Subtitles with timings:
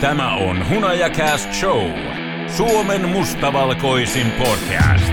[0.00, 1.90] Tämä on Hunajakast Show.
[2.56, 5.12] Suomen mustavalkoisin podcast.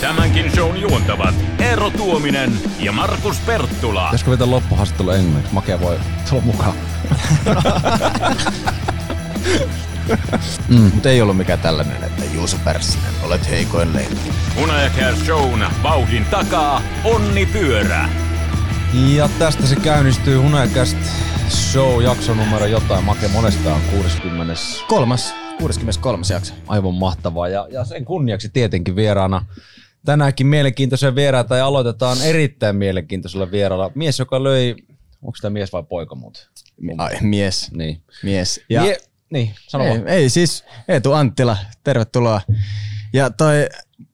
[0.00, 4.04] Tämänkin shown juontavat Eero Tuominen ja Markus Perttula.
[4.04, 5.54] Pitäisikö vetää loppuhaastattelu englanniksi?
[5.54, 5.98] Makea voi
[6.30, 6.74] tulla mukaan.
[10.68, 10.90] mm.
[10.94, 14.32] Mutta ei ollut mikään tällainen, että Juuso Pärssinen, olet heikoin lenkki.
[14.60, 18.08] Hunajakast Shown vauhdin takaa Onni Pyörä.
[18.94, 20.96] Ja tästä se käynnistyy Hunajakast
[21.48, 23.04] Show jakso numero jotain.
[23.04, 24.54] Make monesta 60.
[24.88, 26.22] Kolmas, 63.
[26.30, 26.54] jakso.
[26.66, 27.48] Aivan mahtavaa.
[27.48, 29.46] Ja, ja sen kunniaksi tietenkin vieraana
[30.04, 33.90] tänäänkin mielenkiintoisen vieraita ja aloitetaan erittäin mielenkiintoisella vieraalla.
[33.94, 34.74] Mies, joka löi,
[35.22, 36.50] onko tämä mies vai poika muut?
[36.98, 37.70] Ai, mies.
[37.72, 38.02] Niin.
[38.22, 38.60] Mies.
[38.70, 38.96] Ja, Mie,
[39.30, 40.08] niin, sano ei, vaan.
[40.08, 42.40] ei, siis Eetu Anttila, tervetuloa.
[43.12, 43.68] Ja toi,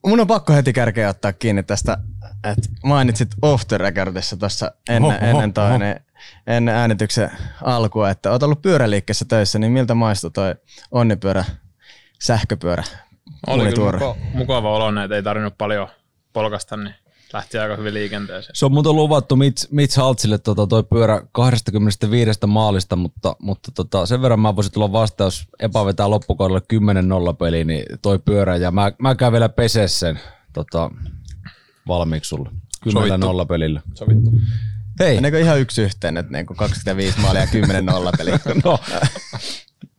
[0.07, 1.99] mun on pakko heti kärkeä ottaa kiinni tästä,
[2.45, 6.01] että mainitsit off the recordissa tuossa ennen, oho, ennen, toinen,
[6.47, 7.31] ennen äänityksen
[7.63, 10.55] alkua, että oot ollut pyöräliikkeessä töissä, niin miltä maistui toi
[10.91, 11.45] onnipyörä,
[12.23, 12.85] sähköpyörä?
[13.47, 15.89] Oli kyllä muka, mukava olo, että ei tarvinnut paljon
[16.33, 16.95] polkasta, niin
[17.33, 18.57] lähti aika hyvin liikenteeseen.
[18.57, 24.07] Se on muuten luvattu Mitch, Mitch Haltzille tota, toi pyörä 25 maalista, mutta, mutta tota,
[24.07, 26.61] sen verran mä voisin tulla vastaus, Epa vetää loppukaudella
[27.33, 30.21] 10-0 peli, niin toi pyörä, ja mä, mä käyn vielä pesee sen
[30.53, 30.91] tota,
[31.89, 32.51] valmiiksi sulle.
[32.89, 33.83] 10-0 pelillä.
[33.95, 34.31] Sovittu.
[35.03, 35.15] Hei.
[35.15, 38.31] Meneekö ihan yksi yhteen, että niin 25 maalia ja 10-0 peli?
[38.65, 38.79] no,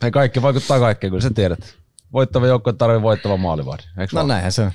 [0.01, 1.75] hei kaikki vaikuttaa kaikkeen, kun sä tiedät.
[2.13, 3.85] Voittava joukkue tarvii voittava maalivahdin.
[3.95, 4.27] No vaan?
[4.27, 4.71] näinhän se on.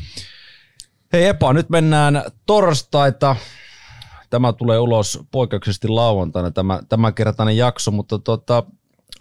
[1.12, 3.36] Hei Epa, nyt mennään torstaita.
[4.30, 8.62] Tämä tulee ulos poikkeuksellisesti lauantaina, tämä, tämä kertainen jakso, mutta tota,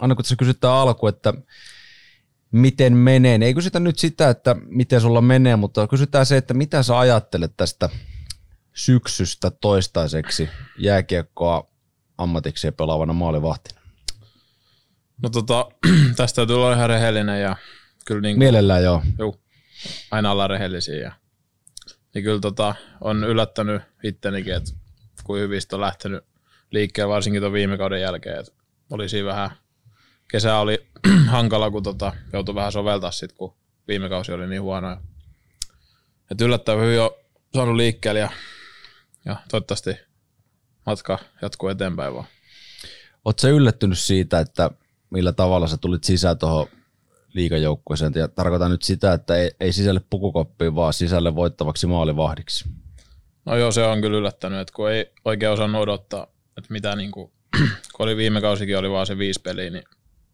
[0.00, 1.34] aina kun tässä kysytään alku, että
[2.50, 6.54] miten menee, niin ei kysytä nyt sitä, että miten sulla menee, mutta kysytään se, että
[6.54, 7.88] mitä sä ajattelet tästä
[8.78, 10.48] syksystä toistaiseksi
[10.78, 11.70] jääkiekkoa
[12.18, 13.80] ammatikseen pelaavana maalivahtina?
[15.22, 15.68] No tota,
[16.16, 17.56] tästä täytyy olla ihan rehellinen ja
[18.06, 19.02] kyllä niin kuin, Mielellään joo.
[19.18, 19.40] Juu,
[20.10, 21.12] aina ollaan rehellisiä ja
[22.14, 24.70] niin kyllä tota, on yllättänyt ittenikin, että
[25.24, 26.24] kuin hyvin on lähtenyt
[26.70, 28.40] liikkeelle, varsinkin tuon viime kauden jälkeen.
[28.40, 28.52] Että
[28.90, 29.50] oli siinä vähän,
[30.30, 30.86] kesä oli
[31.26, 33.56] hankala, kun tota, joutui vähän soveltaa sit, kun
[33.88, 34.96] viime kausi oli niin huono.
[36.30, 37.10] Että yllättävän hyvin on
[37.54, 38.30] saanut liikkeelle ja,
[39.28, 39.96] ja toivottavasti
[40.86, 42.26] matka jatkuu eteenpäin vaan.
[43.24, 44.70] Oletko yllättynyt siitä, että
[45.10, 46.66] millä tavalla sä tulit sisään tuohon
[47.34, 48.12] liikajoukkueeseen.
[48.14, 52.64] Ja tarkoitan nyt sitä, että ei, ei sisälle pukukoppiin, vaan sisälle voittavaksi maalivahdiksi.
[53.44, 57.10] No joo, se on kyllä yllättänyt, että kun ei oikein osannut odottaa, että mitä niin
[57.10, 57.32] kuin,
[57.96, 59.84] kun oli viime kausikin oli vaan se viisi peliä, niin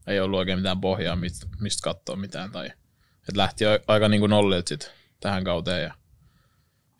[0.06, 2.50] ei ollut oikein mitään pohjaa, mistä, mistä katsoa mitään.
[2.50, 5.94] Tai, että lähti aika niin kuin nollilta sit tähän kauteen ja,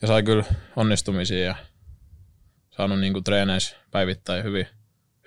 [0.02, 0.44] ja sai kyllä
[0.76, 1.54] onnistumisia ja
[2.76, 4.66] saanut niin kuin treeneissä päivittäin hyvin,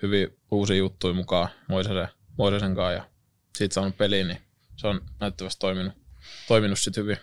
[0.02, 3.04] hyvin uusia juttuja mukaan Moisesen, Moisesen kanssa ja
[3.56, 4.38] siitä saanut peliin, niin
[4.76, 5.92] se on näyttävästi toiminut,
[6.48, 7.16] toiminut sitten hyvin.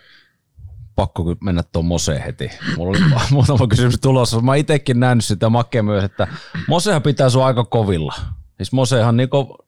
[0.96, 2.50] Pakko mennä tuon Moseen heti.
[2.76, 4.40] Mulla oli muutama kysymys tulossa.
[4.40, 6.28] Mä itsekin nähnyt sitä Makke myös, että
[6.68, 8.14] Mosehan pitää sua aika kovilla.
[8.56, 9.58] Siis Mosehan niinku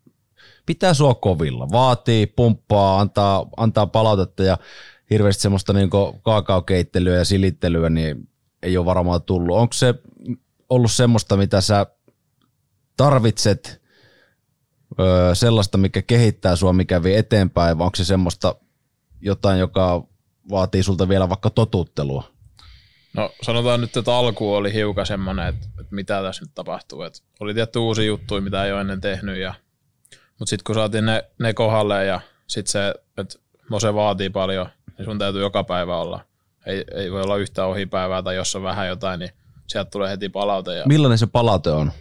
[0.67, 1.69] pitää sua kovilla.
[1.73, 4.59] Vaatii, pumppaa, antaa, antaa palautetta ja
[5.11, 8.29] hirveästi semmoista niinku kaakaokeittelyä ja silittelyä, niin
[8.63, 9.57] ei ole varmaan tullut.
[9.57, 9.95] Onko se
[10.71, 11.87] ollut semmoista, mitä sä
[12.97, 13.83] tarvitset
[15.01, 18.55] öö, sellaista, mikä kehittää sua, mikä vie eteenpäin, vai onko se semmoista
[19.21, 20.05] jotain, joka
[20.51, 22.25] vaatii sulta vielä vaikka totuttelua?
[23.13, 27.03] No sanotaan nyt, että alku oli hiukan semmoinen, että, että mitä tässä nyt tapahtuu.
[27.03, 29.55] Että oli tietty uusi juttu, mitä ei ole ennen tehnyt, ja,
[30.39, 33.39] mutta sitten kun saatiin ne, ne kohdalle ja sitten se, että
[33.71, 34.69] Mose vaatii paljon,
[34.99, 36.21] niin sun täytyy joka päivä olla.
[36.67, 39.31] Ei, ei voi olla yhtä ohipäivää tai jos on vähän jotain, niin
[39.69, 40.75] sieltä tulee heti palaute.
[40.75, 40.87] Ja...
[40.87, 41.93] Millainen se palaute on?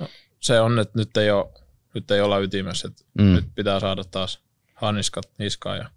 [0.00, 0.08] No,
[0.40, 1.48] se on, että nyt ei ole
[1.94, 2.88] nyt ei olla ytimessä.
[2.88, 3.24] Että mm.
[3.24, 4.40] Nyt pitää saada taas
[4.74, 5.88] hanniskat niskaan ja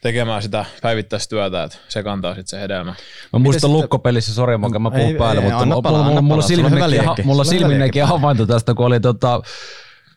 [0.00, 2.94] tekemään sitä päivittäistyötä, että se kantaa sitten se hedelmä.
[3.32, 6.42] Mä muistan lukkopelissä, sori mä, mä puhun päälle, mutta anna pala, mulla, mulla,
[7.24, 9.42] mulla silminnäkin havainto tästä, kun oli tota,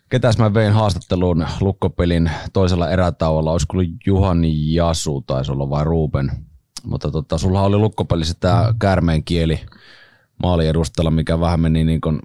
[0.09, 6.31] ketäs mä vein haastatteluun lukkopelin toisella erätauolla, olisiko ollut Juhani Jasu taisi olla vai Ruben.
[6.83, 9.59] Mutta tota, sulla oli lukkopelissä tämä käärmeen kieli
[10.43, 12.19] maaliedustalla, mikä vähän meni niin kuin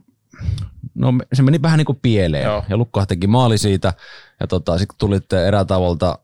[0.94, 2.44] no se meni vähän niin kuin pieleen.
[2.44, 2.64] Joo.
[2.69, 3.93] Ja Lukkohan teki maali siitä.
[4.40, 6.19] Ja tota, sitten tulitte erätavolta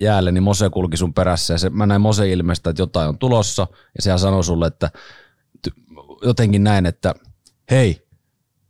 [0.00, 1.54] jäälle, niin Mose kulki sun perässä.
[1.54, 3.66] Ja se, mä näin Mose ilmeistä, että jotain on tulossa.
[3.96, 4.90] Ja sehän sanoi sulle, että
[6.22, 7.14] jotenkin näin, että
[7.70, 8.06] hei.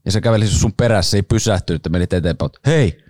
[0.04, 2.50] Ja se käveli sun perässä, ei pysähtynyt, että menit eteenpäin.
[2.66, 3.04] Hei,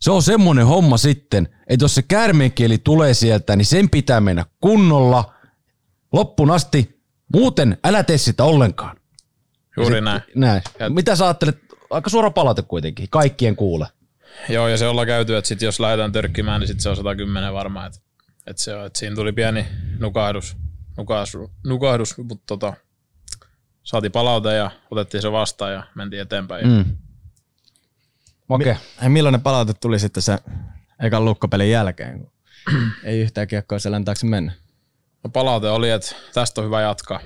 [0.00, 4.44] se on semmonen homma sitten, että jos se käärmeenkieli tulee sieltä, niin sen pitää mennä
[4.60, 5.34] kunnolla
[6.12, 6.95] loppuun asti.
[7.32, 8.96] Muuten älä tee sitä ollenkaan.
[9.76, 10.20] Juuri näin.
[10.34, 10.62] näin.
[10.78, 10.90] Ja...
[10.90, 11.58] Mitä sä ajattelet,
[11.90, 13.86] aika suora palaute kuitenkin, kaikkien kuule.
[14.48, 17.52] Joo, ja se ollaan käyty, että sit jos lähdetään törkkimään, niin sit se on 110
[17.52, 17.86] varmaan.
[17.86, 18.00] Että
[18.46, 19.66] et se on, että siinä tuli pieni
[19.98, 20.56] nukahdus,
[20.96, 22.72] nukahdus, nukahdus mutta tota,
[23.82, 26.68] saatiin palaute ja otettiin se vastaan ja mentiin eteenpäin.
[26.68, 26.96] Mm.
[28.48, 28.74] Okay.
[29.02, 30.38] Mi- millainen palaute tuli sitten se
[31.00, 32.32] ekan lukkopelin jälkeen, kun
[33.04, 34.52] ei yhtään kiekkoa selän taakse mennä?
[35.26, 37.20] No palaute oli, että tästä on hyvä jatkaa.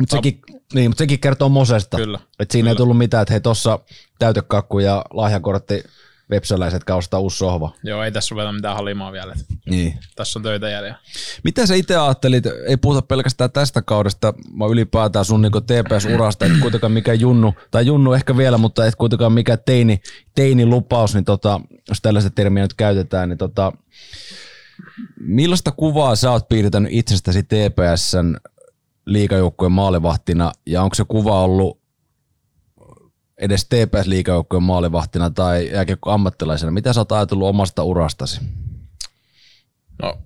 [0.00, 0.40] Mutta sekin,
[0.74, 1.96] niin, mut sekin kertoo Mosesta.
[1.96, 2.18] Kyllä.
[2.40, 2.70] Että siinä kyllä.
[2.70, 3.78] ei tullut mitään, että hei tossa
[4.18, 5.84] täytekakku ja lahjakkortti
[6.30, 7.72] vepsäläiset kaustaa uusi sohva.
[7.84, 9.34] Joo, ei tässä ruveta mitään halimaa vielä.
[9.66, 9.98] Niin.
[10.16, 10.98] Tässä on töitä jäljellä.
[11.44, 16.58] Mitä sä itse ajattelit, ei puhuta pelkästään tästä kaudesta, vaan ylipäätään sun niin TPS-urasta, että
[16.60, 20.00] kuitenkaan mikä junnu, tai junnu ehkä vielä, mutta et kuitenkaan mikä teini,
[20.34, 23.72] teini lupaus, niin tota, jos tällaista termiä nyt käytetään, niin tota,
[25.20, 28.36] millaista kuvaa sä oot piirtänyt itsestäsi TPSn
[29.06, 31.82] liikajoukkueen maalivahtina, ja onko se kuva ollut
[33.38, 36.72] edes TPS-liikajoukkueen maalivahtina tai jääkiekko ammattilaisena?
[36.72, 38.40] Mitä sä oot ajatellut omasta urastasi?
[40.02, 40.18] No,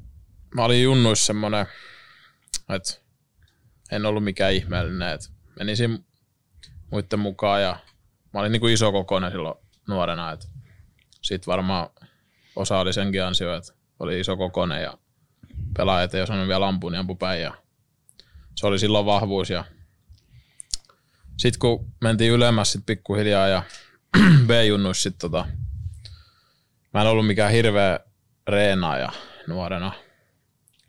[0.55, 1.67] mä olin junnuissa semmonen,
[2.69, 2.94] että
[3.93, 6.05] en ollut mikään ihmeellinen, että menisin
[6.91, 7.79] muiden mukaan ja
[8.35, 9.58] mä olin niinku iso kokoinen silloin
[9.88, 10.47] nuorena, että
[11.23, 11.88] sit varmaan
[12.56, 14.98] osa oli senkin ansio, että oli iso kokoinen ja
[15.76, 17.54] pelaajat ei osannut vielä ampua, niin ampu päin ja
[18.54, 19.64] se oli silloin vahvuus ja
[21.37, 23.62] sitten kun mentiin ylemmäs sit pikkuhiljaa ja
[24.46, 25.48] B-junnuissa sit tota,
[26.94, 28.00] mä en ollut mikään hirveä
[28.48, 29.12] reenaaja
[29.46, 29.93] nuorena.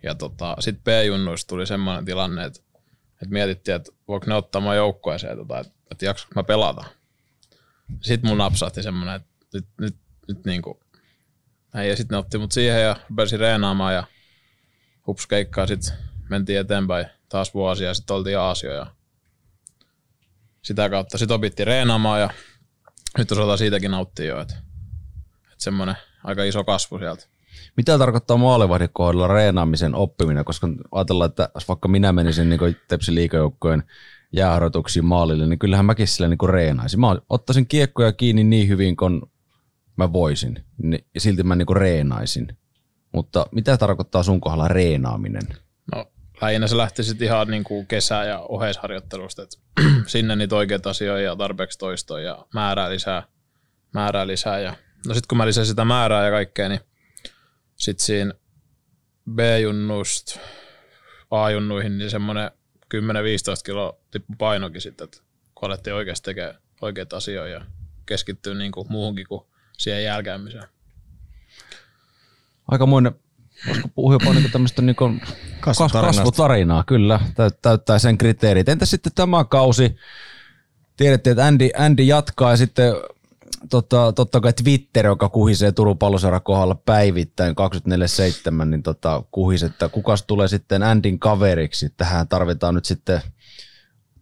[0.04, 2.59] Ja tota, sitten B-junnuissa tuli semmoinen tilanne, että,
[3.13, 6.83] että mietittiin, että voiko ne ottaa mua joukkueeseen, tota, että, että jaksanko mä pelata.
[8.01, 9.95] Sitten mun napsahti semmoinen, että nyt, nyt,
[10.27, 10.77] nyt niin kuin,
[11.74, 14.04] ja sitten ne otti mut siihen ja rupesin reenaamaan ja
[15.08, 15.94] hups keikkaa, sitten
[16.30, 18.86] mentiin eteenpäin taas vuosia ja sitten oltiin Aasio ja
[20.62, 22.30] sitä kautta sitten opittiin reenaamaan ja
[23.18, 24.56] nyt osataan siitäkin nauttia jo, että,
[25.44, 27.25] että semmoinen aika iso kasvu sieltä.
[27.78, 33.16] Mitä tarkoittaa maalivahdin kohdalla reenaamisen oppiminen, koska ajatellaan, että jos vaikka minä menisin niin Tepsin
[33.16, 33.84] liikajoukkojen
[34.31, 37.00] jääharjoituksiin maalille, niin kyllähän mäkin sillä niin reenaisin.
[37.00, 39.22] Mä ottaisin kiekkoja kiinni niin hyvin kuin
[39.98, 42.58] mä voisin, niin, ja silti mä niin reenaisin.
[43.12, 45.48] Mutta mitä tarkoittaa sun kohdalla reenaaminen?
[45.96, 46.12] No
[46.42, 49.58] lähinnä se lähti sitten ihan niin kuin kesä- ja oheisharjoittelusta, että
[50.08, 53.24] sinne niitä oikeita asioita ja tarpeeksi toistoja ja määrää lisää,
[53.94, 54.60] määrää lisää.
[54.60, 54.76] Ja,
[55.08, 56.82] no sitten kun mä lisäsin sitä määrää ja kaikkea, niin
[57.76, 58.34] sitten siinä
[59.36, 60.40] B-junnuista
[61.32, 62.52] A-junnuihin, niin semmoinen
[62.96, 62.98] 10-15
[63.66, 65.18] kilo tippu painokin sitten, että
[65.56, 67.66] kun alettiin oikeasti tekemään oikeita asioita ja
[68.06, 69.42] keskittyä niin kuin muuhunkin kuin
[69.78, 70.68] siihen jälkäämiseen.
[72.68, 73.16] Aikamoinen
[73.68, 74.96] Voisiko puhua jopa niin tämmöistä niin
[75.60, 77.20] kasvutarinaa, kyllä,
[77.62, 78.70] täyttää sen kriteerit.
[78.70, 79.96] Entä sitten tämä kausi?
[80.98, 82.94] Tiedettiin, että Andy, Andy jatkaa ja sitten
[83.70, 87.56] tota, totta kai Twitter, joka kuhisee Turun palloseura kohdalla päivittäin
[88.62, 91.90] 24-7, niin tota, kuhisi, että kukas tulee sitten Andin kaveriksi.
[91.98, 93.22] Tähän tarvitaan nyt sitten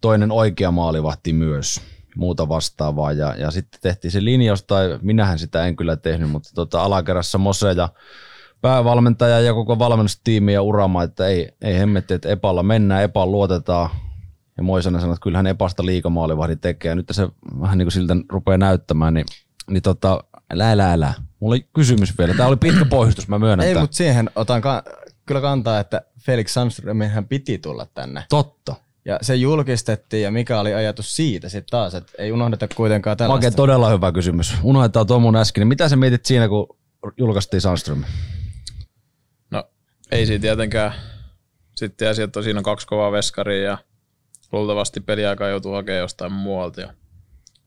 [0.02, 1.82] toinen oikea maalivahti myös
[2.16, 3.12] muuta vastaavaa.
[3.12, 7.38] Ja, ja sitten tehtiin se linjaus, tai minähän sitä en kyllä tehnyt, mutta tota, alakerrassa
[7.38, 7.90] Mose ja
[8.62, 13.90] päävalmentaja ja koko valmennustiimi ja urama, että ei, ei hemmetti, että Epalla mennään, Epalla luotetaan.
[14.58, 16.90] Ja Moisanen sanoi, että kyllähän Epasta liikamaalivahdin tekee.
[16.90, 17.28] Ja nyt se
[17.62, 19.26] vähän niin kuin siltä rupeaa näyttämään, niin,
[19.70, 20.24] niin tota,
[20.54, 21.14] älä, älä, älä.
[21.40, 22.34] Mulla oli kysymys vielä.
[22.34, 24.84] Tämä oli pitkä pohjustus, mä myönnän Ei, mutta siihen otan ka-
[25.26, 28.24] kyllä kantaa, että Felix Sandströminhän piti tulla tänne.
[28.30, 28.76] Totta.
[29.06, 33.38] Ja se julkistettiin ja mikä oli ajatus siitä sitten taas, että ei unohdeta kuitenkaan tällaista.
[33.38, 34.56] Oikein todella hyvä kysymys.
[34.64, 35.68] Unohdetaan tuo mun äsken.
[35.68, 36.78] Mitä sä mietit siinä, kun
[37.18, 38.04] julkaistiin Sandström?
[40.12, 40.94] ei siinä tietenkään.
[41.76, 43.78] Sitten tiesi, että siinä on kaksi kovaa veskaria ja
[44.52, 46.82] luultavasti peliaikaa joutuu hakemaan jostain muualta.
[46.82, 46.94] Ja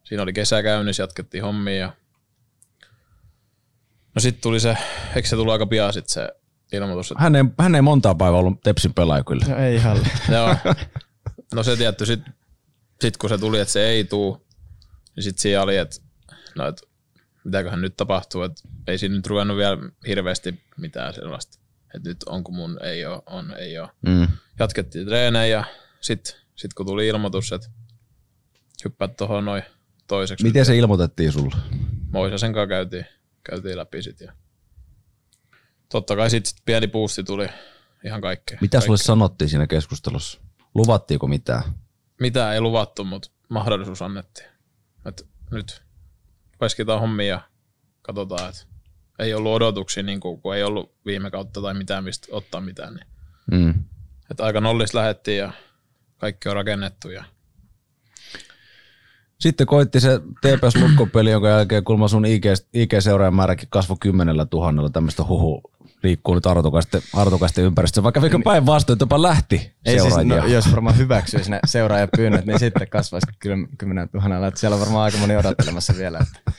[0.05, 1.77] siinä oli kesä käynnissä, jatkettiin hommia.
[1.77, 1.93] Ja...
[4.15, 4.77] No sitten tuli se,
[5.17, 6.29] eikö se tullut aika pian sitten se
[6.73, 7.11] ilmoitus?
[7.11, 7.23] Että...
[7.23, 9.45] Hän, ei, hän ei montaa päivää ollut Tepsin pelaaja kyllä.
[9.49, 9.99] No ei ihan.
[10.33, 10.57] Joo.
[11.55, 12.35] No se tietty, sitten
[13.01, 14.47] sit kun se tuli, että se ei tuu,
[15.17, 15.97] niin sitten siinä oli, että
[16.55, 16.83] no, et,
[17.45, 22.53] mitäköhän nyt tapahtuu, että ei siinä nyt ruvennut vielä hirveästi mitään sellaista että nyt onko
[22.53, 23.89] mun, ei ole, on, ei ole.
[24.07, 24.29] Mm.
[24.59, 25.65] Jatkettiin treenejä ja
[26.01, 27.69] sitten sit kun tuli ilmoitus, että
[28.85, 29.63] hyppäät tuohon noin
[30.07, 30.45] toiseksi.
[30.45, 31.57] Miten se ilmoitettiin sulle?
[32.13, 33.07] Moisasen kanssa käytiin,
[33.45, 34.33] käytiin läpi sit ja
[35.89, 37.49] totta kai sitten sit pieni puusti tuli
[38.05, 38.59] ihan kaikkea.
[38.61, 40.41] Mitä sulle sanottiin siinä keskustelussa?
[40.79, 41.63] Luvattiinko mitään?
[42.21, 44.47] Mitä ei luvattu, mutta mahdollisuus annettiin.
[45.05, 45.83] Et nyt
[46.59, 47.41] paiskitaan hommia ja
[48.03, 48.67] katsotaan, että
[49.19, 52.95] ei ollut odotuksia, niin kuin, kun ei ollut viime kautta tai mitään, mistä ottaa mitään.
[52.95, 53.07] Niin.
[53.51, 53.85] Mm.
[54.31, 55.53] Että aika nollista lähettiin ja
[56.19, 57.11] kaikki on rakennettu.
[57.11, 57.25] Ja...
[59.41, 62.45] Sitten koitti se TPS lukkopeli, jonka jälkeen kulma sun IG,
[62.75, 64.91] IG-seuraajan määräkin kasvoi kymmenellä tuhannella.
[64.91, 65.61] Tämmöistä huhu
[66.03, 70.47] liikkuu nyt artokaisten, artokaisten ympäristössä, vaikka viikon päin vastoin, että jopa lähti Ei siis, no,
[70.47, 73.27] jos varmaan hyväksyisi ne seuraajapyynnöt, niin sitten kasvaisi
[73.79, 74.47] kymmenen tuhannella.
[74.47, 76.19] Että siellä on varmaan aika moni odottelemassa vielä.
[76.19, 76.53] Että.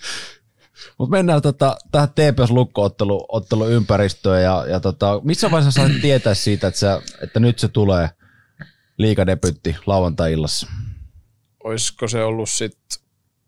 [0.98, 6.34] Mutta mennään tota, tähän TPS lukkoottelu ottelu ympäristöön ja, ja tota, missä vaiheessa sait tietää
[6.34, 8.10] siitä, että, sä, että nyt se tulee
[8.98, 10.68] liikadebytti lauantai-illassa?
[11.64, 13.04] Olisiko se ollut sitten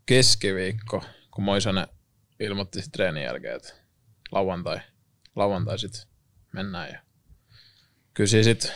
[0.06, 1.88] keskiviikko, kun Moisanen
[2.40, 3.74] ilmoitti treenin jälkeen, että
[4.32, 4.80] lauantai,
[5.36, 6.02] lauantai sitten
[6.52, 6.90] mennään.
[6.90, 7.00] Ja
[8.14, 8.72] kyllä sitten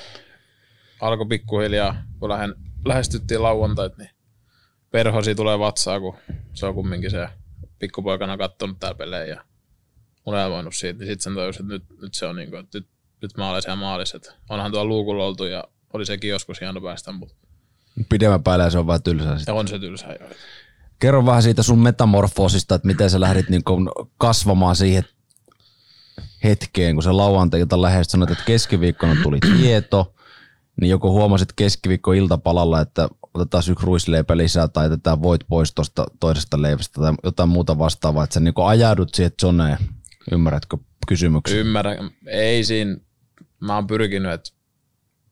[1.01, 4.09] alkoi pikkuhiljaa, kun lähen, lähestyttiin lauantait, niin
[4.91, 6.17] perhosi tulee vatsaa, kun
[6.53, 7.29] se on kumminkin se
[7.79, 9.45] pikkupoikana katsonut täällä pelejä ja
[10.25, 12.87] unelmoinut siitä, niin sitten sen tajusin, että nyt, nyt se on niin kuin, että nyt,
[13.21, 14.17] nyt mä olen siellä maalissa.
[14.17, 17.35] Että onhan tuolla luukulla oltu ja oli sekin joskus hieno päästä, mutta
[18.09, 19.37] Pidemmän päälle se on vähän tylsää.
[19.37, 19.55] Sitten.
[19.55, 20.29] On se tylsää, joo.
[20.99, 23.61] Kerro vähän siitä sun metamorfoosista, että miten sä lähdit niin
[24.17, 25.03] kasvamaan siihen
[26.45, 30.15] hetkeen, kun se lauantai-ilta lähestyt, sanoit, että keskiviikkona tuli tieto,
[30.81, 36.05] niin joko huomasit keskiviikko iltapalalla, että otetaan yksi ruisleipä lisää tai jätetään voit pois tuosta
[36.19, 39.77] toisesta leivästä tai jotain muuta vastaavaa, että sä niin ajaudut siihen zoneen.
[40.31, 41.57] Ymmärrätkö kysymyksen?
[41.57, 42.11] Ymmärrän.
[42.27, 42.97] Ei siinä,
[43.59, 44.49] mä oon pyrkinyt, että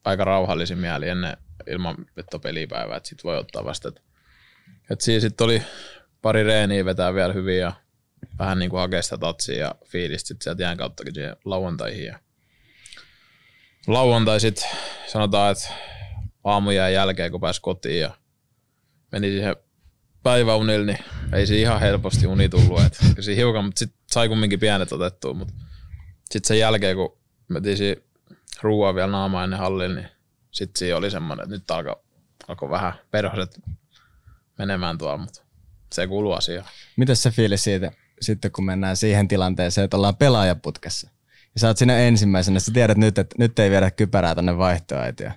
[0.04, 3.88] aika rauhallisin mieli ennen ilman että pelipäivää, että sit voi ottaa vasta.
[3.88, 4.00] Että,
[4.90, 5.62] että siinä sitten oli
[6.22, 7.72] pari reeniä vetää vielä hyvin ja
[8.38, 12.04] vähän niin kuin hakea sitä tatsia ja fiilistä sitten sieltä jään kauttakin siihen lauantaihin.
[12.04, 12.18] Ja
[13.86, 14.70] lauantai sitten
[15.06, 15.68] sanotaan, että
[16.44, 18.16] aamujen jälkeen, kun pääsi kotiin ja
[19.12, 19.56] meni siihen
[20.22, 22.80] päiväunille, niin ei se ihan helposti uni tullut.
[22.80, 25.34] Et, se hiukan, mutta sitten sai kumminkin pienet otettua.
[25.34, 25.54] Mutta
[26.30, 27.96] sitten sen jälkeen, kun metin
[28.62, 30.08] ruoaa vielä naamaa ennen hallin, niin
[30.50, 31.96] sitten siinä oli semmoinen, että nyt alkoi,
[32.48, 33.60] alkoi vähän perhoset
[34.58, 35.42] menemään tuolla, mutta
[35.92, 36.68] se kuuluu asiaan.
[36.96, 37.92] Miten se fiilis siitä,
[38.24, 41.10] sitten kun mennään siihen tilanteeseen, että ollaan pelaajaputkessa?
[41.54, 45.32] Ja sä oot siinä ensimmäisenä, sä tiedät nyt, että nyt ei viedä kypärää tonne vaihtoehtoja.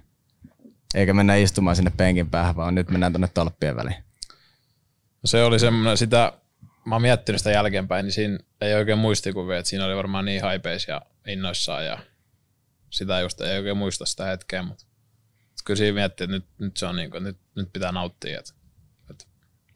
[0.95, 4.03] Eikä mennä istumaan sinne penkin päähän, vaan nyt mennään tonne tolppien väliin.
[5.23, 6.33] No se oli semmoinen, sitä,
[6.85, 10.41] mä oon miettinyt sitä jälkeenpäin, niin siinä ei oikein muistikuvia, että siinä oli varmaan niin
[10.41, 11.99] haipeisia ja innoissaan ja
[12.89, 14.85] sitä just ei oikein muista sitä hetkeä, mutta
[15.65, 18.39] kyllä siinä miettii, että nyt, nyt se on niin kuin, nyt, nyt pitää nauttia.
[18.39, 18.53] Että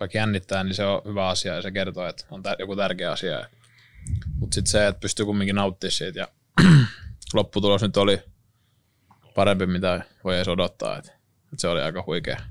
[0.02, 3.12] vaikka jännittää, niin se on hyvä asia ja se kertoo, että on tär- joku tärkeä
[3.12, 3.46] asia.
[4.40, 6.28] Mutta sitten se, että pystyy kumminkin nauttimaan siitä ja
[7.34, 8.20] lopputulos nyt oli
[9.36, 10.98] parempi, mitä voi edes odottaa.
[10.98, 11.12] Että,
[11.44, 12.42] että se oli aika huikea.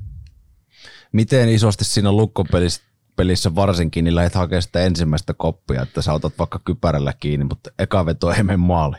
[1.13, 2.83] Miten isosti siinä lukkopelissä
[3.17, 7.71] pelissä varsinkin, niin lähdet hakemaan sitä ensimmäistä koppia, että sä otat vaikka kypärällä kiinni, mutta
[7.79, 8.97] eka veto ei mene maali.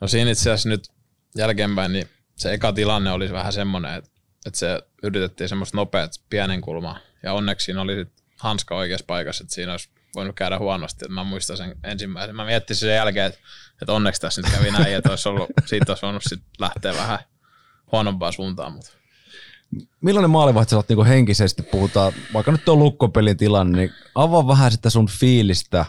[0.00, 0.88] No siinä itse asiassa nyt
[1.36, 4.10] jälkeenpäin, niin se eka tilanne oli vähän semmoinen, että,
[4.46, 6.98] että se yritettiin semmoista nopeat pienen kulmaa.
[7.26, 11.08] Ja onneksi siinä oli sit hanska oikeassa paikassa, että siinä olisi voinut käydä huonosti.
[11.08, 12.36] Mä muistan sen ensimmäisen.
[12.36, 13.40] Mä miettisin sen jälkeen, että,
[13.82, 17.18] että onneksi tässä nyt kävi näin, että olisi ollut, siitä olisi voinut sit lähteä vähän
[17.92, 18.72] huonompaan suuntaan.
[18.72, 18.90] Mutta.
[20.00, 24.72] Millainen maalivahti sä oot niin henkisesti, puhutaan, vaikka nyt on lukkopelin tilanne, niin avaa vähän
[24.72, 25.84] sitä sun fiilistä.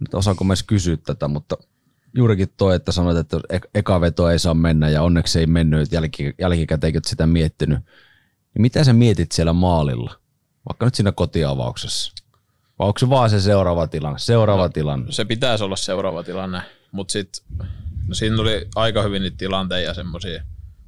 [0.00, 1.56] Nyt osaanko mä edes kysyä tätä, mutta
[2.14, 3.40] juurikin toi, että sanoit, että
[3.74, 7.78] eka veto ei saa mennä ja onneksi ei mennyt, jälki, jälkikäteen sitä miettinyt.
[8.56, 10.18] Niin mitä sä mietit siellä maalilla?
[10.68, 12.12] Vaikka nyt siinä kotiavauksessa.
[12.78, 14.18] Vai onko se vaan se seuraava tilanne?
[14.18, 15.12] Seuraava no, tilanne.
[15.12, 17.66] Se pitäisi olla seuraava tilanne, mutta sitten
[18.08, 20.42] no siinä oli aika hyvin niitä tilanteita ja semmoisia.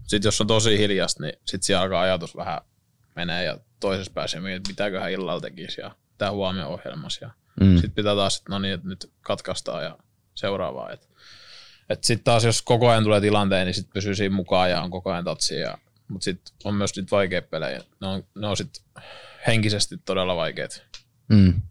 [0.06, 2.60] Sitten jos on tosi hiljasta, niin sitten siellä alkaa ajatus vähän
[3.16, 7.24] menee ja toisessa pääsee että mitäköhän illalla tekisi ja tämä huomioon ohjelmassa.
[7.24, 7.74] Ja mm.
[7.74, 9.98] Sitten pitää taas, että no niin, että nyt katkaistaan ja
[10.34, 10.90] seuraavaa.
[10.90, 11.08] Et
[11.88, 14.90] et sitten taas jos koko ajan tulee tilanteen, niin sitten pysyy siinä mukaan ja on
[14.90, 15.78] koko ajan tatsia.
[16.08, 17.80] Mutta sitten on myös niitä vaikeita pelejä.
[18.00, 18.82] Ne on, ne on sitten
[19.46, 20.82] henkisesti todella vaikeat.
[21.28, 21.62] Mm.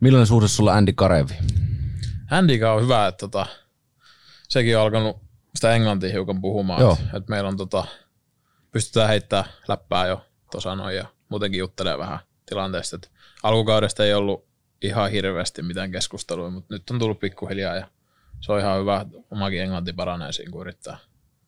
[0.00, 1.34] Millainen suhde sulla Andy Karevi?
[2.30, 3.46] Andy on hyvä, että tota,
[4.48, 5.16] sekin on alkanut
[5.54, 6.92] sitä englantia hiukan puhumaan.
[6.92, 7.84] Että et meillä on tota,
[8.72, 12.96] pystytään heittämään läppää jo tuossa noin ja muutenkin juttelee vähän tilanteesta.
[12.96, 13.10] Et
[13.42, 14.46] alkukaudesta ei ollut
[14.82, 17.88] ihan hirveästi mitään keskustelua, mutta nyt on tullut pikkuhiljaa ja
[18.40, 20.98] se on ihan hyvä, omakin englanti paranee siinä, kun yrittää.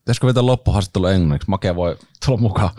[0.08, 1.50] Pitäisikö vetää loppuhaastattelu englanniksi?
[1.50, 1.96] Make voi
[2.26, 2.70] tulla mukaan.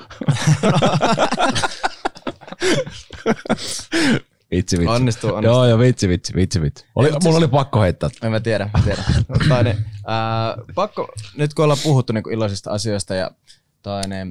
[4.51, 4.88] vitsi, vitsi.
[4.88, 5.41] Onnistuu, onnistuu.
[5.41, 6.86] Joo, joo, vitsi, vitsi, vitsi, vitsi.
[6.95, 8.09] Oli, mulla oli pakko heittää.
[8.24, 9.05] En mä tiedä, mä tiedän.
[9.50, 11.07] Taine, ää, pakko,
[11.38, 13.31] nyt kun ollaan puhuttu niin iloisista asioista ja
[13.81, 14.27] taine,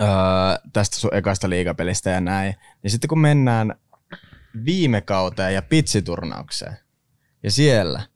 [0.00, 3.74] ää, tästä sun ekasta liigapelistä ja näin, niin sitten kun mennään
[4.64, 6.76] viime kauteen ja pitsiturnaukseen,
[7.42, 8.02] ja siellä–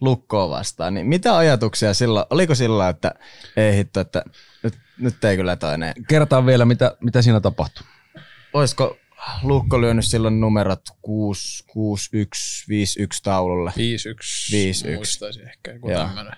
[0.00, 3.14] lukkoa vastaan, niin mitä ajatuksia silloin, oliko silloin, että
[3.56, 4.24] ei hitto, että
[4.62, 5.94] nyt, nyt ei kyllä toinen.
[6.08, 7.86] Kertaa vielä, mitä, mitä siinä tapahtui.
[8.52, 8.96] olisiko
[9.42, 13.72] Lukko lyönyt silloin numerot 6, 6 1, 5, 1 taululle?
[13.76, 14.52] 5, 1.
[14.56, 14.96] 5, 1.
[14.96, 16.36] Muistaisin ehkä joku tämmöinen.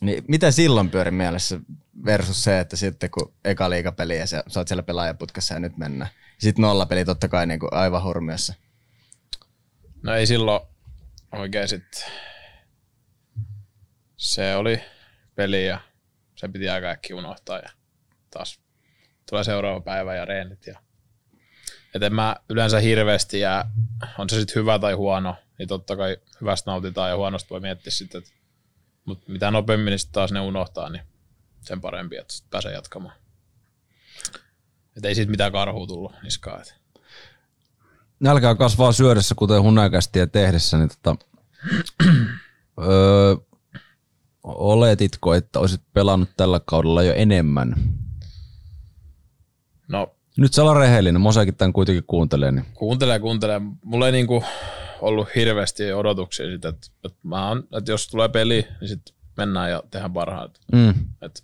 [0.00, 1.60] Niin, mitä silloin pyöri mielessä
[2.04, 5.76] versus se, että sitten kun eka liikapeli ja sä, sä oot siellä pelaajaputkassa ja nyt
[5.76, 6.10] mennään.
[6.38, 8.54] Sitten nollapeli totta kai niin kuin aivan hurmiossa.
[10.02, 10.60] No ei silloin
[11.38, 12.02] oikein sitten.
[14.16, 14.80] Se oli
[15.34, 15.80] peli ja
[16.36, 17.68] se piti aika äkki unohtaa ja
[18.30, 18.60] taas
[19.30, 20.66] tulee seuraava päivä ja reenit.
[20.66, 20.80] Ja...
[21.94, 23.64] Et en mä yleensä hirveästi ja
[24.18, 27.90] on se sitten hyvä tai huono, niin totta kai hyvästä nautitaan ja huonosta voi miettiä
[27.90, 28.30] sitten, että
[29.04, 31.02] mutta mitä nopeammin niin taas ne unohtaa, niin
[31.60, 33.16] sen parempi, että pääsee jatkamaan.
[34.96, 36.60] Että ei siitä mitään karhua tullut niskaan.
[36.60, 36.83] Että.
[38.20, 41.26] Nälkää kasvaa syödessä, kuten hunakästiä tehdessä, niin tota,
[42.88, 43.36] öö,
[44.44, 47.74] oletitko, että olisit pelannut tällä kaudella jo enemmän?
[49.88, 52.52] No, Nyt sä olla rehellinen, Mosakin tämän kuitenkin kuuntelee.
[52.52, 52.64] Niin.
[52.74, 53.60] Kuuntelee, kuuntelee.
[53.84, 54.44] Mulla ei niinku
[55.00, 59.70] ollut hirveästi odotuksia siitä, että, että, mä on, että jos tulee peli, niin sitten mennään
[59.70, 60.60] ja tehdään parhaat.
[60.72, 60.90] Mm.
[61.22, 61.40] Että,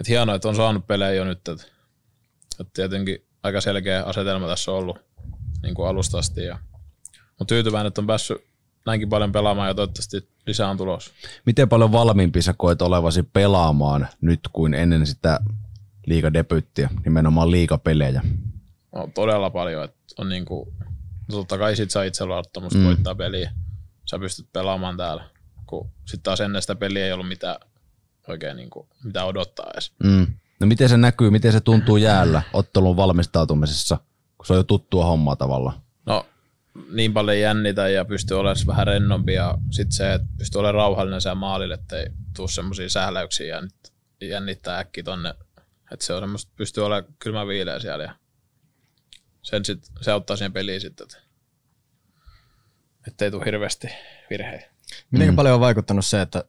[0.00, 1.38] että hienoa, että on saanut pelejä jo nyt.
[1.48, 1.64] Että,
[2.60, 5.07] että tietenkin aika selkeä asetelma tässä on ollut
[5.62, 6.44] niin kuin alusta asti.
[6.44, 6.58] Ja,
[7.38, 8.44] mutta tyytyväinen, että on päässyt
[8.86, 11.12] näinkin paljon pelaamaan ja toivottavasti lisää on tulos.
[11.46, 15.40] Miten paljon valmiimpi sä koet olevasi pelaamaan nyt kuin ennen sitä
[16.06, 18.22] liigadebyyttiä, nimenomaan liigapelejä?
[18.94, 19.84] No, todella paljon.
[19.84, 20.72] Että on niin kuin,
[21.30, 22.84] totta kai sit saa itseluottamusta mm.
[22.84, 23.52] voittaa peliä.
[24.04, 25.24] Sä pystyt pelaamaan täällä.
[25.66, 27.56] Kun sitten taas ennen sitä peliä ei ollut mitään
[28.28, 29.92] oikein niin kuin, mitä odottaa edes.
[30.04, 30.26] Mm.
[30.60, 33.98] No miten se näkyy, miten se tuntuu jäällä ottelun valmistautumisessa,
[34.38, 35.80] kun se on jo tuttua hommaa tavallaan?
[36.06, 36.26] No
[36.90, 41.20] niin paljon jännitä ja pystyy olemaan vähän rennompi ja sitten se, että pystyy olemaan rauhallinen
[41.20, 45.34] siellä maalille, ettei tule semmoisia sähläyksiä ja jännittää äkki tonne.
[45.92, 48.14] Että se on semmoista, pystyy olemaan kylmä viileä siellä ja
[49.42, 51.06] sen sit, se auttaa siihen peliin sitten,
[53.06, 53.88] että ei tule hirveästi
[54.30, 54.70] virheitä.
[55.10, 55.36] Miten mm.
[55.36, 56.44] paljon on vaikuttanut se, että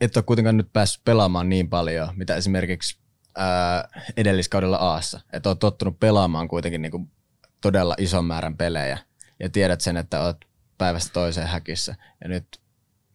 [0.00, 2.98] et ole kuitenkaan nyt päässyt pelaamaan niin paljon, mitä esimerkiksi
[3.36, 5.20] ää, edelliskaudella Aassa.
[5.32, 7.10] Että olet tottunut pelaamaan kuitenkin niin kuin
[7.62, 8.98] todella ison määrän pelejä
[9.40, 10.36] ja tiedät sen, että olet
[10.78, 11.94] päivästä toiseen häkissä.
[12.22, 12.60] Ja nyt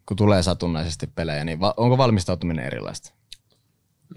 [0.06, 3.14] kun tulee satunnaisesti pelejä, niin va- onko valmistautuminen erilaista?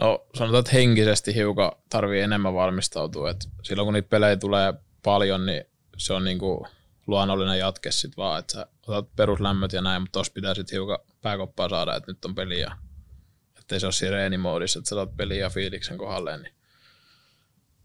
[0.00, 3.30] No sanotaan, että henkisesti hiukan tarvii enemmän valmistautua.
[3.30, 5.64] Et silloin kun niitä pelejä tulee paljon, niin
[5.96, 6.66] se on niinku
[7.06, 10.98] luonnollinen jatke sit vaan, että sä otat peruslämmöt ja näin, mutta tossa pitää sitten hiukan
[11.22, 12.76] pääkoppaa saada, että nyt on peli ja
[13.58, 16.54] ettei se ole siinä reenimoodissa, että sä saat peliä fiiliksen kohdalle, niin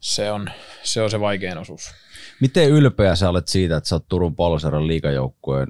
[0.05, 0.49] se on,
[0.83, 1.93] se on se vaikein osuus.
[2.41, 5.67] Miten ylpeä sä olet siitä, että sä oot Turun Palloseran liikajoukkueen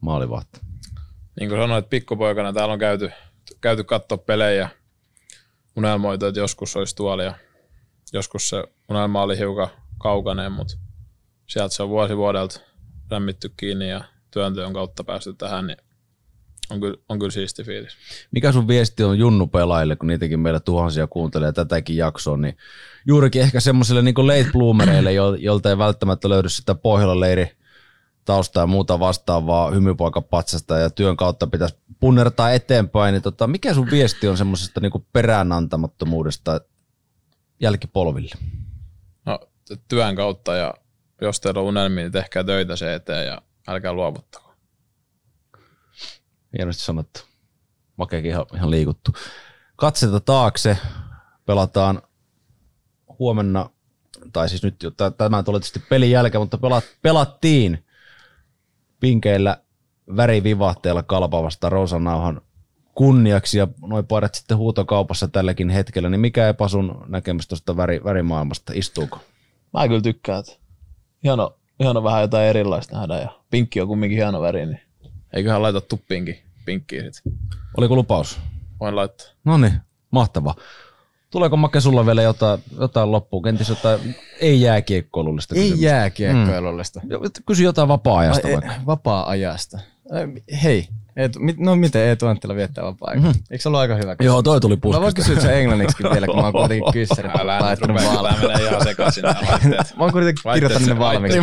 [0.00, 0.60] maalivahti?
[1.40, 3.10] Niin kuin sanoit, pikkupoikana täällä on käyty,
[3.60, 4.68] käyty katsoa pelejä,
[5.76, 7.34] unelmoitu, että joskus olisi tuolla ja
[8.12, 9.68] joskus se unelma oli hiukan
[9.98, 10.74] kaukainen, mutta
[11.46, 12.60] sieltä se on vuosi vuodelta
[13.10, 15.78] lämmitty kiinni ja työnteon kautta päästy tähän, niin
[16.70, 17.92] on kyllä, on kyllä siisti fiilis.
[18.30, 22.56] Mikä sun viesti on Junnu-pelaajille, kun niitäkin meillä tuhansia kuuntelee tätäkin jaksoa, niin
[23.06, 27.56] juurikin ehkä semmoisille niin late bloomereille, jolta ei välttämättä löydy sitä Pohjola-leiri
[28.24, 33.90] taustaa ja muuta vastaavaa hymypoikapatsasta ja työn kautta pitäisi punnertaa eteenpäin, niin tota, mikä sun
[33.90, 36.60] viesti on semmoisesta niin peräänantamattomuudesta
[37.60, 38.34] jälkipolville?
[39.26, 39.40] No,
[39.88, 40.74] työn kautta ja
[41.20, 44.45] jos teillä on unelmia, niin tehkää töitä se eteen ja älkää luovuttako.
[46.58, 47.20] Hienosti sanottu.
[47.96, 49.12] Makeakin ihan, ihan liikuttu.
[49.76, 50.78] Katseta taakse.
[51.46, 52.02] Pelataan
[53.18, 53.70] huomenna,
[54.32, 54.76] tai siis nyt
[55.18, 57.84] tämä tulee tietysti pelin jälkeen, mutta pelat, pelattiin
[59.00, 59.58] pinkeillä
[60.16, 62.40] värivivahteella kalpavasta Rosanauhan
[62.94, 68.04] kunniaksi ja noin paidat sitten huutokaupassa tälläkin hetkellä, niin mikä epä sun näkemys tuosta väri,
[68.04, 69.18] värimaailmasta, istuuko?
[69.72, 70.52] Mä kyllä tykkään, että
[71.22, 74.80] hieno, hieno vähän jotain erilaista nähdä ja pinkki on kumminkin hieno väri, niin
[75.32, 77.24] eiköhän laita tuppiinkin pinkkiin sit.
[77.76, 78.38] Oliko lupaus?
[78.80, 79.26] Voin laittaa.
[79.44, 79.72] No niin,
[80.10, 80.54] mahtavaa.
[81.30, 83.42] Tuleeko Make sulla vielä jotain, jotain loppuun?
[83.42, 87.00] Kenties jotain ei jääkiekkoilullista Ei jääkiekkoilullista.
[87.00, 87.08] Mm.
[87.46, 88.72] Kysy jotain vapaa-ajasta vaikka.
[88.86, 89.78] Vapaa-ajasta.
[90.62, 93.30] Hei, Eetu, no miten Eetu Anttila viettää vapaa-aikaa?
[93.30, 93.42] Mm-hmm.
[93.50, 94.16] Eikö se ollut aika hyvä?
[94.20, 95.00] Joo, toi tuli puskista.
[95.00, 98.46] Mä voin kysyä sen englanniksi vielä, kun mä oon kuitenkin kyssärit laittanut valmiiksi.
[98.46, 99.24] menee ihan sekaisin
[99.96, 101.40] Mä oon kuitenkin kirjoittanut ne valmiiksi.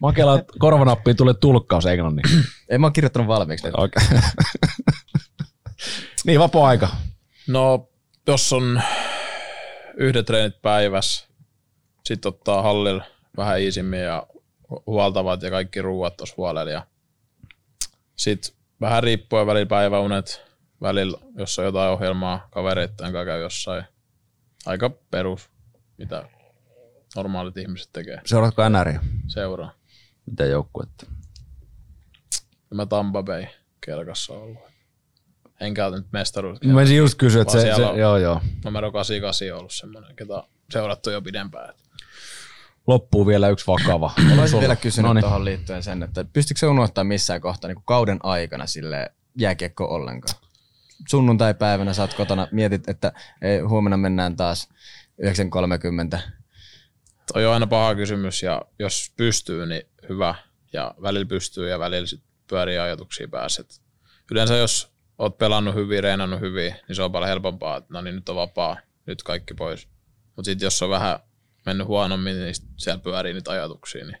[0.00, 2.36] Makela korvanappiin tulee tulkkaus englanniksi.
[2.68, 3.68] Ei mä oon kirjoittanut valmiiksi.
[3.72, 4.02] Okei.
[4.06, 4.18] Okay.
[6.26, 6.88] niin, vapaa-aika.
[7.48, 7.88] No,
[8.26, 8.82] jos on
[9.96, 11.28] yhdet treenit päivässä,
[12.04, 13.04] sitten ottaa hallilla
[13.36, 14.26] vähän iisimmin ja
[14.86, 16.86] huoltavat ja kaikki ruuat tuossa huolella.
[18.16, 20.42] Sitten vähän riippuen välillä päiväunet,
[20.82, 23.84] välillä, jos on jotain ohjelmaa kavereitten kanssa käy jossain.
[24.66, 25.50] Aika perus,
[25.98, 26.28] mitä
[27.16, 28.20] normaalit ihmiset tekee.
[28.24, 29.00] Seuraatko NRiä?
[29.26, 29.72] Seuraa.
[30.26, 31.06] Mitä joukkuetta?
[32.74, 33.46] Mä Tampa Bay
[33.80, 34.58] kelkassa ollut.
[35.60, 36.68] En käytä nyt mestaruutta.
[36.68, 38.40] Mä olisin just kysyä, että se, se, joo joo.
[38.64, 41.74] Numero 88 on ollut semmoinen, ketä seurattu jo pidempään.
[42.86, 44.12] Loppuu vielä yksi vakava.
[44.40, 45.22] Olisin vielä kysynyt Noniin.
[45.22, 50.34] tuohon liittyen sen, että pystytkö se unohtaa missään kohtaa niin kauden aikana sille jääkiekko ollenkaan?
[51.08, 54.68] Sunnuntai-päivänä sä oot kotona, mietit, että ei, huomenna mennään taas
[56.14, 56.18] 9.30.
[57.32, 60.34] Toi on aina paha kysymys ja jos pystyy, niin hyvä.
[60.72, 63.64] Ja välillä pystyy ja välillä sit pyörii ajatuksia päässä.
[64.30, 68.14] Yleensä jos oot pelannut hyvin, reenannut hyvin, niin se on paljon helpompaa, että no niin
[68.14, 69.88] nyt on vapaa, nyt kaikki pois.
[70.36, 71.18] Mutta sitten jos on vähän
[71.66, 74.04] mennyt huonommin, niin siellä pyörii niitä ajatuksia.
[74.04, 74.18] Niin.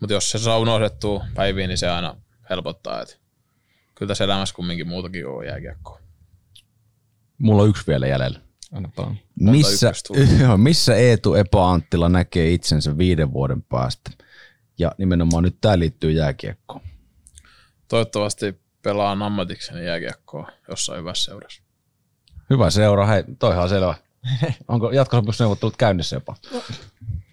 [0.00, 2.16] Mutta jos se saa unohdettua päiviin, niin se aina
[2.50, 3.02] helpottaa.
[3.02, 3.20] Et
[3.94, 6.00] kyllä tässä elämässä kumminkin muutakin on jääkiekkoa.
[7.38, 8.40] Mulla on yksi vielä jäljellä.
[9.40, 9.92] Missä,
[10.56, 14.10] missä Eetu Epa Anttila näkee itsensä viiden vuoden päästä?
[14.78, 16.80] Ja nimenomaan nyt tämä liittyy jääkiekkoon.
[17.88, 21.62] Toivottavasti pelaan ammatikseni jääkiekkoa jossain hyvässä seurassa.
[22.50, 23.94] Hyvä seura, hei, toihan on selvä.
[24.68, 26.36] Onko jatkosopimusneuvottelut käynnissä jopa?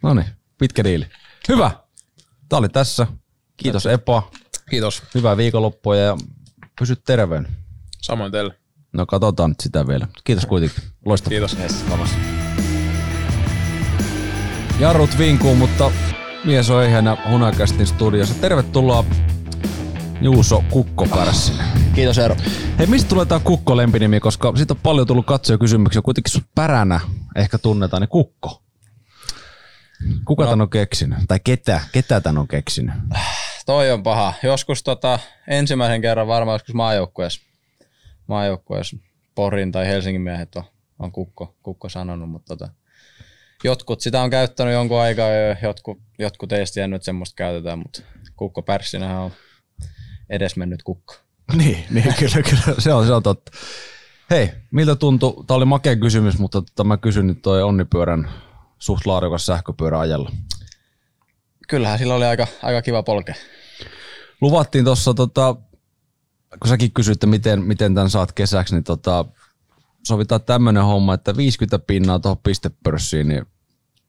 [0.01, 0.27] No niin,
[0.58, 1.05] pitkä diili.
[1.47, 1.71] Hyvä.
[2.49, 3.08] Tämä oli tässä.
[3.58, 4.31] Kiitos Epa.
[4.69, 5.03] Kiitos.
[5.15, 6.17] Hyvää viikonloppua ja
[6.79, 7.47] pysy terveen.
[8.01, 8.53] Samoin teille.
[8.93, 10.08] No katsotaan nyt sitä vielä.
[10.23, 10.84] Kiitos kuitenkin.
[11.05, 11.29] Loistavaa.
[11.29, 11.58] Kiitos.
[11.60, 11.86] Yes,
[14.79, 15.91] Jarrut vinkuu, mutta
[16.43, 18.36] mies on ehjänä Hunakästin studiossa.
[18.36, 19.05] Tervetuloa
[20.21, 21.67] Juuso Kukko Pärssinen.
[21.95, 22.36] Kiitos Eero.
[22.80, 25.25] Hei, mistä tulee tämä Kukko lempinimi, koska siitä on paljon tullut
[25.60, 26.01] kysymyksiä.
[26.01, 26.99] Kuitenkin sun päränä
[27.36, 28.62] ehkä tunnetaan, niin Kukko.
[30.25, 30.49] Kuka no.
[30.49, 31.19] tän on keksinyt?
[31.28, 31.82] Tai ketä?
[31.91, 32.95] Ketä tän on keksinyt?
[33.65, 34.34] Toi on paha.
[34.43, 37.41] Joskus tota, ensimmäisen kerran varmaan joskus maajoukkueessa,
[38.28, 38.97] maajoukkueessa
[39.36, 40.63] Porin tai Helsingin miehet on,
[40.99, 42.73] on Kukko, Kukko sanonut, mutta tota,
[43.63, 48.01] jotkut sitä on käyttänyt jonkun aikaa ja jotkut, jotkut ei nyt semmoista käytetään, mutta
[48.36, 49.32] Kukko Pärssinähän on
[50.29, 51.15] edesmennyt kukko.
[51.53, 53.51] Niin, niin kyllä, kyllä, se on, se on totta.
[54.29, 58.29] Hei, miltä tuntui, tämä oli makea kysymys, mutta tota, mä kysyn nyt toi onnipyörän
[58.79, 60.31] suht laadukas sähköpyörä ajalla.
[61.67, 63.35] Kyllähän sillä oli aika, aika kiva polke.
[64.41, 65.55] Luvattiin tuossa, tota,
[66.59, 69.25] kun säkin kysyit, että miten, miten tämän saat kesäksi, niin tota,
[70.07, 73.45] sovitaan tämmöinen homma, että 50 pinnaa tuohon pistepörssiin, niin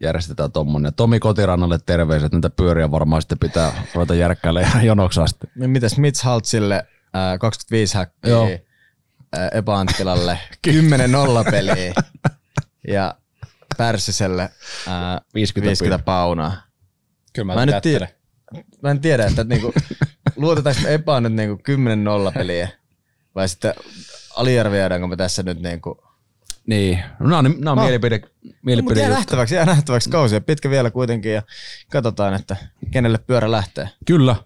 [0.01, 0.95] järjestetään tuommoinen.
[0.95, 5.47] Tomi Kotirannalle terveiset, näitä pyöriä varmaan sitten pitää ruveta järkkäillä ihan jonoksi asti.
[5.55, 8.49] Mitäs Mitch Haltzille äh, 25 häkkiä, Joo.
[9.39, 10.39] äh, Eba Anttilalle
[11.47, 11.95] 10-0 peliä
[12.89, 13.15] ja
[13.77, 16.57] Pärssiselle äh, 50, 50 paunaa.
[17.33, 18.09] Kyllä mä, mä, nyt tiedä,
[18.83, 19.75] mä en tiedä, että niinku,
[20.37, 21.63] luotetaanko Eba nyt niinku
[22.31, 22.69] 10-0 peliä
[23.35, 23.75] vai sitten
[24.37, 26.06] aliarvioidaanko me tässä nyt niinku
[26.67, 27.83] niin, no, nämä on, nämä on no.
[27.83, 28.21] mielipide,
[28.63, 30.41] mielipide no, jää nähtäväksi, jää nähtäväksi kausia.
[30.41, 31.43] Pitkä vielä kuitenkin ja
[31.91, 32.57] katsotaan, että
[32.91, 33.89] kenelle pyörä lähtee.
[34.05, 34.37] Kyllä.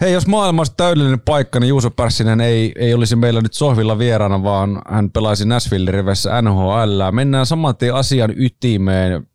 [0.00, 3.98] Hei, jos maailma olisi täydellinen paikka, niin Juuso Pärssinen ei, ei olisi meillä nyt sohvilla
[3.98, 7.02] vieraana, vaan hän pelaisi Nashville rivessä NHL.
[7.12, 9.26] Mennään saman tien asian ytimeen.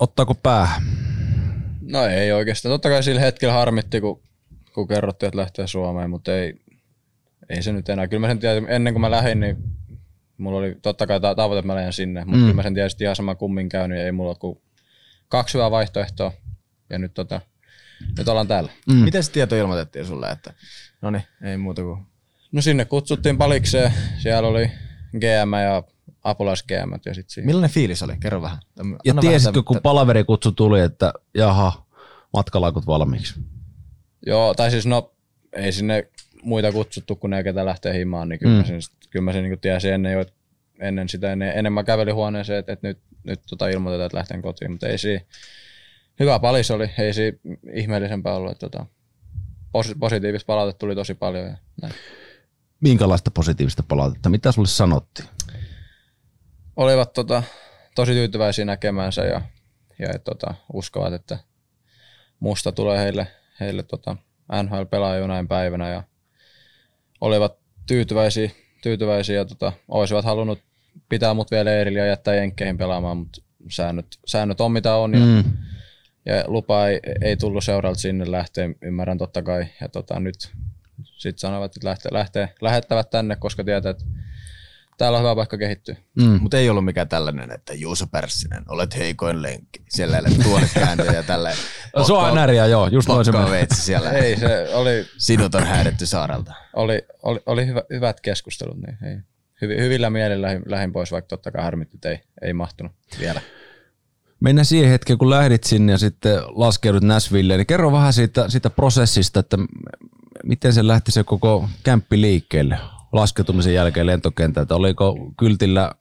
[0.00, 0.82] Ottaako päähän?
[1.82, 2.72] No ei oikeastaan.
[2.72, 4.20] Totta kai sillä hetkellä harmitti, kun,
[4.74, 6.54] kun kerrottiin, että lähtee Suomeen, mutta ei,
[7.48, 8.08] ei se nyt enää.
[8.08, 9.56] Kyllä mä sen tiedän, ennen kuin mä lähdin, niin
[10.38, 12.42] mulla oli totta kai tavoite, että mä lähden sinne, mutta mm.
[12.42, 14.60] kyllä mä sen tietysti ihan sama kummin käynyt ja ei mulla ole kuin
[15.28, 16.32] kaksi hyvää vaihtoehtoa
[16.90, 17.40] ja nyt, tota,
[18.18, 18.70] nyt ollaan täällä.
[18.86, 18.94] Mm.
[18.94, 20.54] Miten se tieto ilmoitettiin sulle, että
[21.02, 22.06] no niin, ei muuta kuin...
[22.52, 24.70] No sinne kutsuttiin palikseen, siellä oli
[25.12, 25.82] GM ja
[26.24, 27.46] apulais GM ja sit siinä.
[27.46, 28.16] Millainen fiilis oli?
[28.20, 28.58] Kerro vähän.
[28.80, 31.86] Anna ja tiesitkö, kun palaverikutsu tuli, että jaha,
[32.32, 33.34] matkalaikut valmiiksi?
[34.26, 35.12] Joo, tai siis no,
[35.52, 36.08] ei sinne
[36.46, 38.58] muita kutsuttu kuin ne, ketä lähtee himaan, niin kyllä mm.
[38.58, 38.80] mä sen,
[39.10, 40.24] kyllä mä sen niin tiesin ennen jo,
[40.80, 44.42] ennen sitä, ennen, ennen mä kävelin huoneeseen, että, että nyt, nyt tota ilmoitetaan, että lähten
[44.42, 45.24] kotiin, mutta ei siinä,
[46.20, 47.38] hyvä palis oli, ei siinä
[47.72, 48.86] ihmeellisempää ollut, että tota,
[50.00, 51.46] positiivista palautetta tuli tosi paljon.
[51.46, 51.94] Ja näin.
[52.80, 54.28] Minkälaista positiivista palautetta?
[54.28, 55.28] Mitä sulle sanottiin?
[56.76, 57.42] Olivat tota,
[57.94, 59.40] tosi tyytyväisiä näkemäänsä ja,
[59.98, 61.38] ja tota, uskovat, että
[62.40, 63.26] musta tulee heille,
[63.60, 64.16] heille tota,
[64.62, 66.02] NHL-pelaaja jonain päivänä ja
[67.20, 68.50] olivat tyytyväisiä,
[68.82, 70.58] tyytyväisiä ja tota, olisivat halunnut
[71.08, 75.20] pitää mut vielä Eerille ja jättää Jenkkeihin pelaamaan, mutta säännöt, säännöt on mitä on ja,
[75.20, 75.44] mm.
[76.26, 79.66] ja lupa ei, ei tullut seuralta sinne lähteä, ymmärrän totta kai.
[79.80, 80.52] Ja tota, nyt
[81.04, 84.04] sitten sanovat, että lähtee, lähtee, lähettävät tänne, koska tietää, että
[84.96, 85.96] täällä on hyvä paikka kehittyä.
[86.14, 86.38] Mm.
[86.42, 89.82] Mutta ei ollut mikään tällainen, että Juuso Pärssinen, olet heikoin lenkki.
[89.88, 91.56] Siellä ei ole tuolit kääntöjä ja tälleen.
[92.06, 94.10] Se on näriä, joo, just noin veitsi siellä.
[94.10, 95.06] ei, se oli...
[95.18, 96.54] Sinut on häädetty saarelta.
[96.72, 99.18] Oli, oli, oli hyvä, hyvät keskustelut, niin ei.
[99.60, 103.40] Hyvi, hyvillä mielillä lähin, lähin pois, vaikka totta kai harmitti, ei, ei mahtunut vielä.
[104.40, 108.70] Mennään siihen hetkeen, kun lähdit sinne ja sitten laskeudut Näsvilleen, niin kerro vähän siitä, siitä
[108.70, 109.56] prosessista, että
[110.44, 112.78] miten se lähti se koko kämppi liikkeelle
[113.16, 114.74] laskeutumisen jälkeen lentokentältä?
[114.74, 115.92] Oliko kyltillä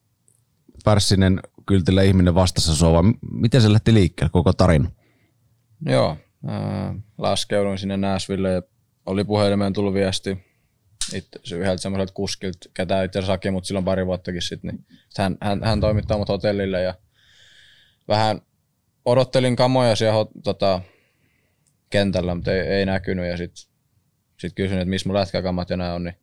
[0.83, 4.91] Pärssinen kyltillä ihminen vastassa sua vai miten se lähti liikkeelle koko tarina?
[5.85, 6.17] Joo,
[6.49, 8.61] äh, laskeuduin sinne Nashville ja
[9.05, 10.45] oli puhelimeen tullut viesti
[11.13, 14.85] itse yhdeltä semmoiselta kuskilta, ketä itse asiassa haki mut silloin pari vuottakin sitten, niin
[15.17, 16.95] hän, hän, hän toimittaa mut hotellille ja
[18.07, 18.41] vähän
[19.05, 20.81] odottelin kamoja siellä tota,
[21.89, 23.71] kentällä, mutta ei, ei näkynyt ja sitten
[24.39, 26.15] sit kysyin, että missä mun lätkäkamat ja nämä on, niin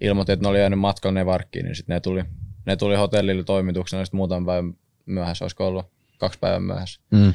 [0.00, 2.24] ilmoitin, että ne oli jäänyt matkalle ne varkkiin, niin sitten ne tuli,
[2.66, 4.74] ne tuli hotellille toimituksena, sitten muutaman päivän
[5.06, 5.86] myöhässä, olisiko ollut
[6.18, 7.00] kaksi päivän myöhässä.
[7.10, 7.32] Mm.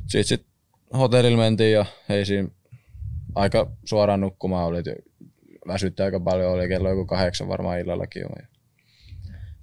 [0.00, 0.46] Sitten sit
[0.98, 2.48] hotellille mentiin ja ei siinä
[3.34, 4.82] aika suoraan nukkumaan oli,
[5.66, 8.28] väsytti aika paljon, oli kello joku kahdeksan varmaan illallakin jo.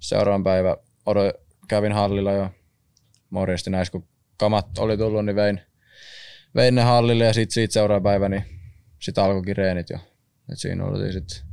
[0.00, 1.36] Seuraavan päivä odot,
[1.68, 2.50] kävin hallilla jo
[3.30, 5.60] morjesti näissä, kun kamat oli tullut, niin vein,
[6.54, 8.44] vein ne hallille ja sitten siitä seuraava päivä, niin
[8.98, 9.98] sitten alkoikin reenit jo.
[10.52, 11.51] Et siinä oli sitten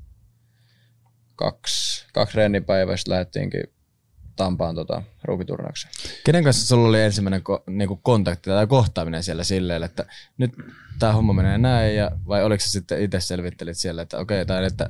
[1.40, 3.64] kaksi, kaksi reenipäivää, sitten lähdettiinkin
[4.36, 5.94] Tampaan tota, ruukiturnaukseen.
[6.26, 10.06] Kenen kanssa sulla oli ensimmäinen ko, niinku kontakti tai kohtaaminen siellä silleen, että
[10.38, 10.52] nyt
[11.00, 14.46] tämä homma menee näin, ja, vai oliko se sitten itse selvittelit siellä, että okei, okay,
[14.46, 14.90] tai että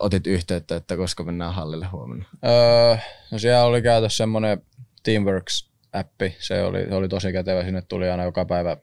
[0.00, 2.24] otit yhteyttä, että koska mennään hallille huomenna?
[2.44, 2.96] Öö,
[3.30, 4.62] no siellä oli käytössä semmoinen
[5.02, 8.76] Teamworks-appi, se oli, se oli tosi kätevä, sinne tuli aina joka päivä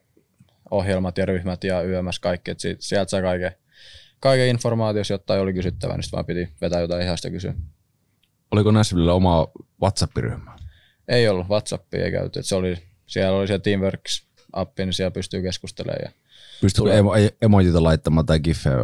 [0.70, 3.52] ohjelmat ja ryhmät ja YMS kaikki, että sieltä sai kaiken,
[4.20, 7.54] kaiken informaatio, jos jotain oli kysyttävää, niin sitten vaan piti vetää jotain ihan sitä kysyä.
[8.50, 9.48] Oliko Nashvillellä oma
[9.82, 10.56] WhatsApp-ryhmä?
[11.08, 12.42] Ei ollut, WhatsAppia ei käytetty.
[12.42, 16.02] Se oli, siellä oli se Teamworks-appi, niin siellä pystyy keskustelemaan.
[16.04, 16.10] Ja
[16.60, 18.76] Pystyykö emo, emojita laittamaan tai giffejä?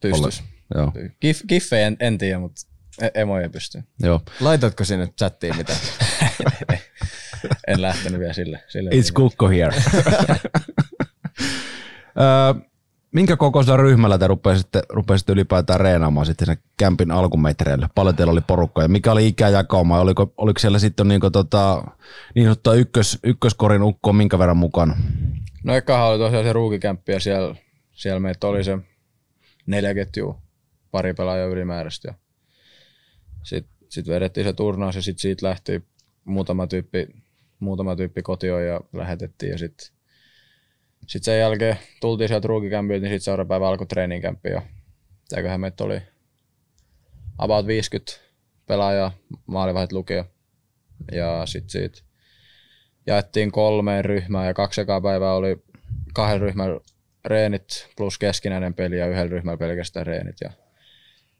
[0.00, 0.42] Pystyisi.
[0.74, 0.92] Joo.
[1.20, 2.60] Gif, giffejä en, en tiedä, mutta
[3.02, 3.82] e- emoja pystyy.
[4.02, 4.20] Joo.
[4.40, 5.76] Laitatko sinne chattiin mitä?
[7.68, 8.62] en lähtenyt vielä sille.
[8.68, 9.72] sille It's Kukko here.
[13.12, 17.88] minkä kokoisella ryhmällä te rupesitte, rupesitte ylipäätään reenaamaan sitten sen kämpin alkumetreillä?
[17.94, 20.00] Paljon teillä oli porukkaa ja mikä oli ikäjakauma?
[20.00, 21.84] Oliko, oliko siellä sitten niin, tota,
[22.34, 24.96] niin sanottua ykkös, ykköskorin ukko minkä verran mukana?
[25.64, 27.54] No ekahan oli tosiaan se ruukikämppi ja siellä,
[27.92, 28.78] siellä meitä oli se
[29.66, 30.40] neljä ketjua,
[30.90, 32.14] pari pelaajaa ylimääräistä.
[33.42, 35.82] Sitten sit vedettiin se turnaus ja sitten siitä lähti
[36.24, 37.06] muutama tyyppi,
[37.60, 39.99] muutama tyyppi kotioon ja lähetettiin ja sitten
[41.10, 44.62] sitten sen jälkeen tultiin sieltä ruukikämpiltä, niin sitten seuraava päivä alkoi treeninkämppi ja
[45.58, 46.02] meitä oli
[47.38, 48.12] about 50
[48.66, 49.12] pelaajaa,
[49.46, 50.24] maalivahdit lukio.
[51.12, 51.98] Ja sitten siitä
[53.06, 55.62] jaettiin kolmeen ryhmään ja kaksi ekaa päivää oli
[56.14, 56.80] kahden ryhmän
[57.24, 60.36] reenit plus keskinäinen peli ja yhden ryhmän pelkästään reenit.
[60.40, 60.50] Ja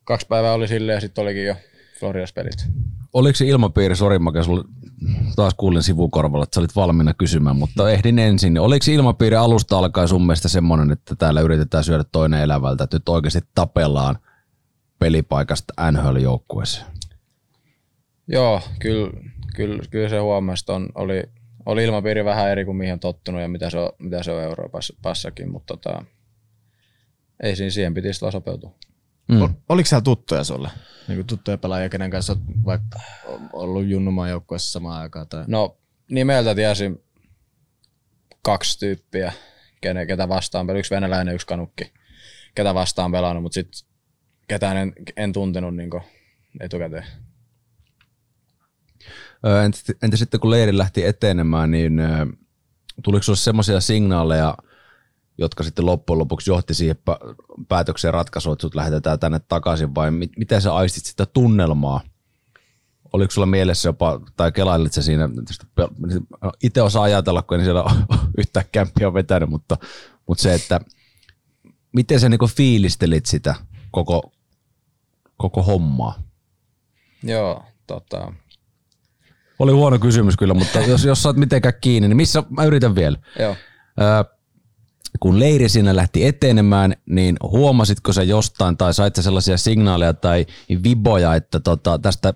[0.05, 1.57] kaksi päivää oli silleen ja sitten olikin jo
[1.99, 2.67] Floridas pelit.
[3.13, 4.19] Oliko se ilmapiiri, sori
[5.37, 8.59] taas kuulin sivukorvalla, että sä olit valmiina kysymään, mutta ehdin ensin.
[8.59, 13.09] Oliko ilmapiiri alusta alkaen sun mielestä semmoinen, että täällä yritetään syödä toinen elävältä, että nyt
[13.09, 14.19] oikeasti tapellaan
[14.99, 16.87] pelipaikasta NHL-joukkueeseen?
[18.29, 19.11] Joo, kyllä,
[19.57, 21.23] kyllä, kyllä se huomasi, on, oli,
[21.67, 24.43] oli ilmapiiri vähän eri kuin mihin on tottunut ja mitä se on, mitä se on
[24.43, 26.05] Euroopassakin, mutta tota,
[27.43, 28.75] ei siinä siihen piti sopeutua.
[29.31, 29.55] Mm.
[29.69, 30.71] Oliko siellä tuttuja sulle?
[31.09, 33.01] Niin tuttuja pelaajia, kenen kanssa olet vaikka
[33.53, 35.29] ollut junnumaan joukkueessa samaan aikaan?
[35.29, 35.45] Tai...
[35.47, 35.77] No
[36.11, 37.05] nimeltä tiesin
[38.43, 39.33] kaksi tyyppiä,
[39.81, 40.81] kenen, ketä vastaan pelannut.
[40.81, 41.93] Yksi venäläinen, yksi kanukki,
[42.55, 43.89] ketä vastaan pelannut, mutta sitten
[44.49, 45.91] ketään en, en tuntenut niin
[46.61, 47.05] etukäteen.
[49.65, 52.01] Entä, entä sitten kun leiri lähti etenemään, niin
[53.03, 54.55] tuliko sinulle semmoisia signaaleja–
[55.41, 56.97] jotka sitten loppujen lopuksi johti siihen
[57.69, 62.01] päätökseen ratkaisuun, että sut lähetetään tänne takaisin, vai miten sä aistit sitä tunnelmaa?
[63.13, 65.29] Oliko sulla mielessä jopa, tai kelailit sä siinä,
[66.63, 67.85] itse osaa ajatella, kun en siellä
[68.39, 69.77] yhtään kämppiä on vetänyt, mutta,
[70.27, 70.81] mutta se, että
[71.93, 73.55] miten sä niinku fiilistelit sitä
[73.91, 74.33] koko,
[75.37, 76.23] koko hommaa?
[77.23, 78.33] Joo, tota...
[79.59, 82.95] Oli huono kysymys kyllä, mutta jos, jos sä oot mitenkään kiinni, niin missä, mä yritän
[82.95, 83.19] vielä.
[83.39, 83.57] Joo.
[84.01, 84.40] Öö,
[85.21, 90.47] kun leiri sinne lähti etenemään, niin huomasitko sä jostain tai sait sä sellaisia signaaleja tai
[90.85, 92.35] viboja, että tota, tästä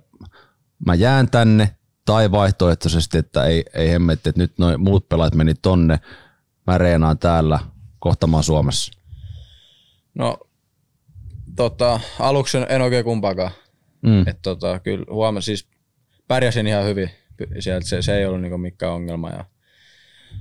[0.87, 1.70] mä jään tänne
[2.05, 6.01] tai vaihtoehtoisesti, että ei, ei hemmetti, että nyt noin muut pelaajat meni tonne,
[6.66, 7.59] mä reenaan täällä,
[7.99, 8.92] kohtamaan Suomessa?
[10.14, 10.38] No
[11.57, 13.51] tota, aluksi en oikein kumpaakaan.
[14.03, 14.29] Mm.
[14.29, 15.68] Et, tota, kyllä huomasin, siis
[16.29, 17.11] pärjäsin ihan hyvin
[17.59, 19.44] sieltä, se, se ei ollut niinku mikään ongelma ja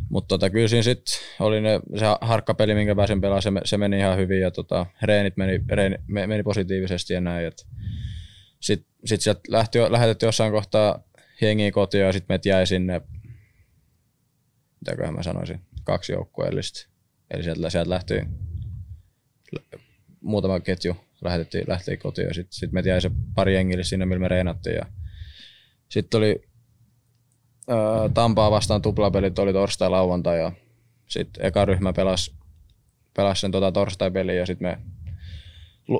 [0.09, 3.97] mutta tota, kyllä siinä sitten oli ne, se harkkapeli, minkä pääsin pelaamaan, se, se, meni
[3.97, 7.51] ihan hyvin ja tota, reenit meni, reeni, meni positiivisesti ja näin.
[8.59, 11.03] Sitten sit sieltä lähti, lähetettiin jossain kohtaa
[11.41, 13.01] jengiä kotiin ja sitten meitä jäi sinne
[14.83, 16.89] mitäköhän mä sanoisin, kaksi joukkueellista.
[17.31, 18.13] Eli sieltä, sieltä lähti
[20.21, 24.19] muutama ketju lähetettiin, lähti kotiin ja sitten sit me jäi se pari jengille sinne, millä
[24.19, 24.81] me reenattiin.
[25.89, 26.43] Sitten oli
[28.13, 30.51] Tampaa vastaan tuplapelit, oli torstai lauantai ja
[31.07, 32.33] sitten eka ryhmä pelasi,
[33.15, 34.77] pelasi sen tota torstai-peliä ja sitten me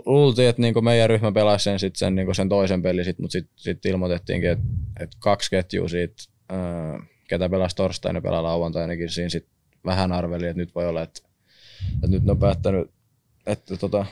[0.06, 3.32] luultiin, että niinku meidän ryhmä pelasi sen, sit sen, niinku sen toisen pelin, sit, mutta
[3.32, 4.66] sitten sit ilmoitettiinkin, että
[5.00, 9.48] et kaksi ketjua siitä, ää, ketä pelasi torstaina pelaa lauantainakin, siinä sit
[9.86, 11.22] vähän arveli, että nyt voi olla, että,
[11.96, 12.92] että nyt ne on päättänyt,
[13.46, 14.06] että tota,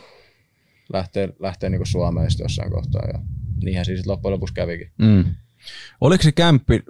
[0.94, 3.08] lähtee, lähtee niinku Suomeen jossain kohtaa.
[3.14, 3.20] Ja
[3.64, 4.92] niinhän siis loppujen lopuksi kävikin.
[4.98, 5.26] Mm.
[6.02, 6.84] Oliko se kämppi,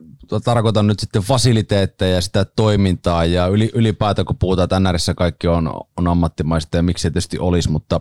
[0.44, 5.72] tarkoitan nyt sitten fasiliteetteja ja sitä toimintaa ja ylipäätään kun puhutaan, että NRissä kaikki on,
[5.98, 8.00] on ammattimaista ja miksi se tietysti olisi, mutta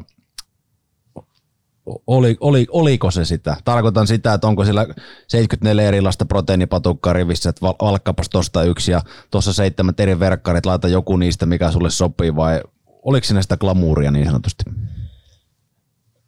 [2.06, 3.56] oli, oli, oliko se sitä?
[3.64, 4.86] Tarkoitan sitä, että onko siellä
[5.28, 11.16] 74 erilaista proteiinipatukkaa rivissä, että valkkapas tosta yksi ja tuossa seitsemät eri verkkarit, laita joku
[11.16, 12.60] niistä, mikä sulle sopii vai
[13.02, 14.64] oliko siinä sitä glamuuria niin sanotusti?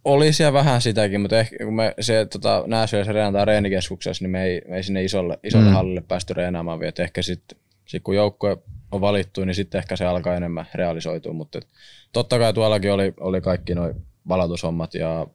[0.05, 4.45] Oli siellä vähän sitäkin, mutta ehkä kun me se tota, Nääsyössä reenataan reenikeskuksessa, niin me
[4.45, 5.73] ei, me ei sinne isolle, isolle mm.
[5.73, 6.93] hallille päästy reenaamaan vielä.
[6.99, 8.57] ehkä sitten sit kun joukkue
[8.93, 11.33] on valittu, niin sitten ehkä se alkaa enemmän realisoitua.
[11.33, 11.67] Mutta et,
[12.12, 13.95] totta kai tuollakin oli, oli kaikki noin
[14.29, 15.27] valautushommat ja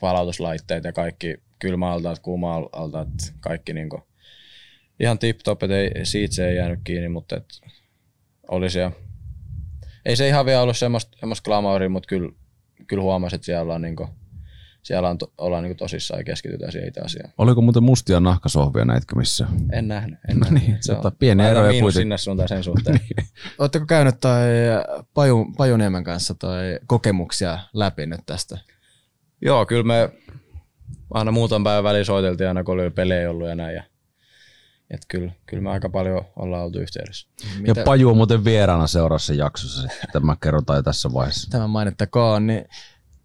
[0.00, 3.08] palautuslaitteet ja kaikki kylmäaltaat, kuuma-altaat,
[3.40, 4.02] kaikki niinku
[5.00, 7.60] ihan tip-top, että ei, siitä se ei jäänyt kiinni, mutta et
[8.48, 8.92] oli siellä.
[10.04, 12.32] Ei se ihan vielä ollut semmoista, semmoista glamouria, mutta kyllä,
[12.86, 14.08] kyllä huomasi, että siellä on, niinku,
[14.82, 17.32] siellä on to, ollaan niinku tosissaan ja keskitytään siihen itse asiaan.
[17.38, 19.46] Oliko muuten mustia nahkasohvia näitkö missä?
[19.72, 20.18] En nähnyt.
[20.28, 20.62] En no nähnyt.
[20.62, 22.96] niin, se on pieni ero ja sinne suuntaan sen suhteen.
[23.16, 23.28] niin.
[23.58, 24.42] Oletteko käynyt toi
[25.14, 28.58] Paju, Pajuniemen kanssa toi kokemuksia läpi nyt tästä?
[29.40, 30.10] Joo, kyllä me
[31.10, 33.74] aina muutaman päivän väliin soiteltiin aina, kun oli pelejä ollut ja näin.
[33.74, 33.82] Ja,
[34.90, 37.28] et kyllä, kyllä me aika paljon ollaan oltu yhteydessä.
[37.58, 37.80] Mitä?
[37.80, 41.50] Ja Paju on muuten vieraana seuraavassa jaksossa, tämä kerrotaan jo tässä vaiheessa.
[41.50, 42.64] Tämä mainittakoon, niin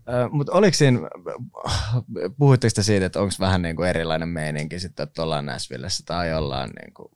[0.09, 0.99] äh, mutta oliko siinä,
[2.37, 6.33] puhuitteko te siitä, että onko vähän niin kuin erilainen meininki sitten, että ollaan Nashvillessä tai
[6.33, 7.11] ollaan niin kuin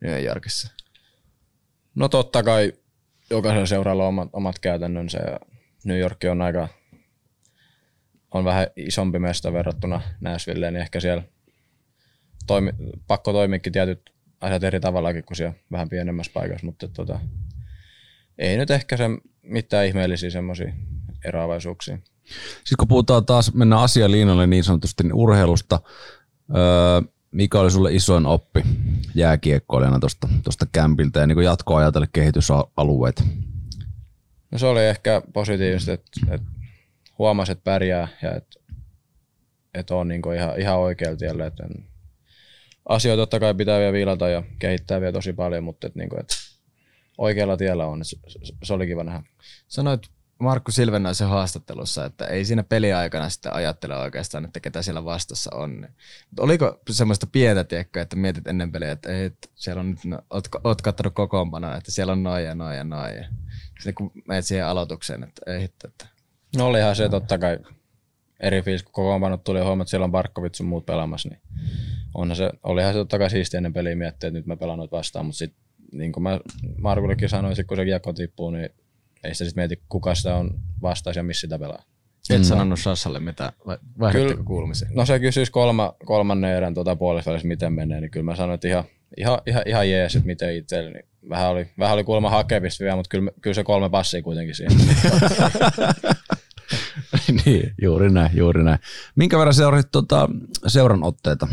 [0.00, 0.72] New Yorkissa?
[1.94, 2.72] No totta kai
[3.30, 5.40] jokaisella seuralla on omat, omat käytännönsä ja
[5.84, 6.68] New York on aika
[8.30, 11.22] on vähän isompi mesta verrattuna Nashvilleen, niin ehkä siellä
[12.46, 12.70] toimi,
[13.06, 17.20] pakko toimikin tietyt asiat eri tavallakin kuin siellä vähän pienemmässä paikassa, mutta tota,
[18.38, 19.04] ei nyt ehkä se
[19.42, 20.72] mitään ihmeellisiä semmoisia
[21.24, 21.98] eroavaisuuksia.
[22.54, 25.80] Sitten kun puhutaan taas, mennään asialiinalle niin sanotusti niin urheilusta,
[26.56, 28.62] öö, mikä oli sulle isoin oppi
[29.14, 33.24] jääkiekkoilijana tuosta tosta kämpiltä ja niin jatkoa ajatella kehitysalueet?
[34.50, 36.46] No se oli ehkä positiivista, että, että
[37.18, 38.60] huomasi, että pärjää ja että,
[39.74, 41.46] että on niin ihan, ihan oikealla tiellä.
[41.46, 41.68] Että
[42.88, 46.20] asioita totta kai pitää vielä viilata ja kehittää vielä tosi paljon, mutta että, niin kuin,
[46.20, 46.34] että
[47.18, 48.04] oikealla tiellä on.
[48.04, 48.16] Se,
[48.62, 49.22] se oli kiva nähdä.
[49.68, 55.50] Sanoit Markku Silvennaisen haastattelussa, että ei siinä peliaikana sitten ajattele oikeastaan, että ketä siellä vastassa
[55.54, 55.88] on.
[56.30, 60.04] Mutta oliko semmoista pientä tiekkoa, että mietit ennen peliä, että ei, että siellä on nyt,
[60.04, 63.16] no, oot, oot katsonut kokoonpanoa, että siellä on noin ja noin ja noin.
[63.16, 63.24] Ja
[63.74, 66.06] sitten kun menet siihen aloitukseen, että ei hitto, että
[66.56, 67.58] No olihan se totta kai
[68.40, 71.40] eri fiilis, kun kokoonpanot tuli huomioon, että siellä on Barkovits sun muut pelaamassa, niin
[72.14, 74.96] onhan se, olihan se totta kai siistiä ennen peliä miettiä, että nyt mä pelaan noita
[74.96, 75.60] vastaan, mutta sitten
[75.92, 76.40] niin kuin mä
[76.78, 78.70] Markullekin sanoin, kun se kiekko tippuu, niin
[79.24, 80.50] ei sitä sitten mieti, kuka sitä on
[80.82, 81.82] vastaus ja missä sitä pelaa.
[82.30, 82.44] Et mm.
[82.44, 84.88] sanonut Sassalle mitään, vai vaihdatteko kuulumisia?
[84.94, 88.68] No se kysyisi kolma, kolmannen erän tuota puolesta miten menee, niin kyllä mä sanoin, että
[88.68, 88.84] ihan,
[89.16, 92.96] ihan, ihan, ihan jees, että miten itselle, niin vähän oli, vähän oli kuulemma hakevista vielä,
[92.96, 94.72] mutta kyllä, kyllä se kolme passia kuitenkin siihen.
[97.44, 98.78] niin, juuri näin, juuri näin.
[99.16, 100.28] Minkä verran seurasit tuota,
[100.66, 101.48] seuran otteita?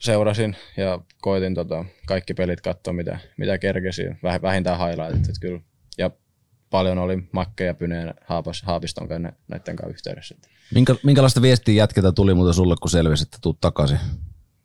[0.00, 4.18] Seurasin ja koitin tota, kaikki pelit katsoa, mitä, mitä kerkesin.
[4.42, 5.60] Vähintään highlightit, että kyllä.
[5.98, 6.10] Ja
[6.70, 10.34] paljon oli Makke ja Pyneen Haapas, Haapiston kanssa näiden kanssa yhteydessä.
[10.74, 13.98] Minkä, minkälaista viestiä jätketä tuli muuten sulle, kun selvisi, että tuut takaisin?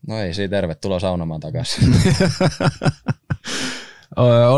[0.08, 1.96] No ei siinä, tervetuloa saunomaan takaisin.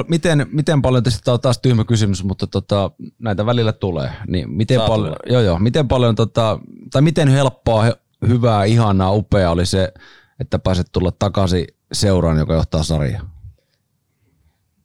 [0.08, 4.78] Miten, miten paljon, tämä on taas tyhmä kysymys, mutta tota, näitä välillä tulee, niin miten
[4.78, 6.60] Saa paljon, joo, joo, miten paljon, tota,
[6.91, 7.86] tai miten helppoa,
[8.28, 9.93] hyvää, ihanaa, upea oli se,
[10.39, 13.32] että pääset tulla takaisin seuraan, joka johtaa sarjaa?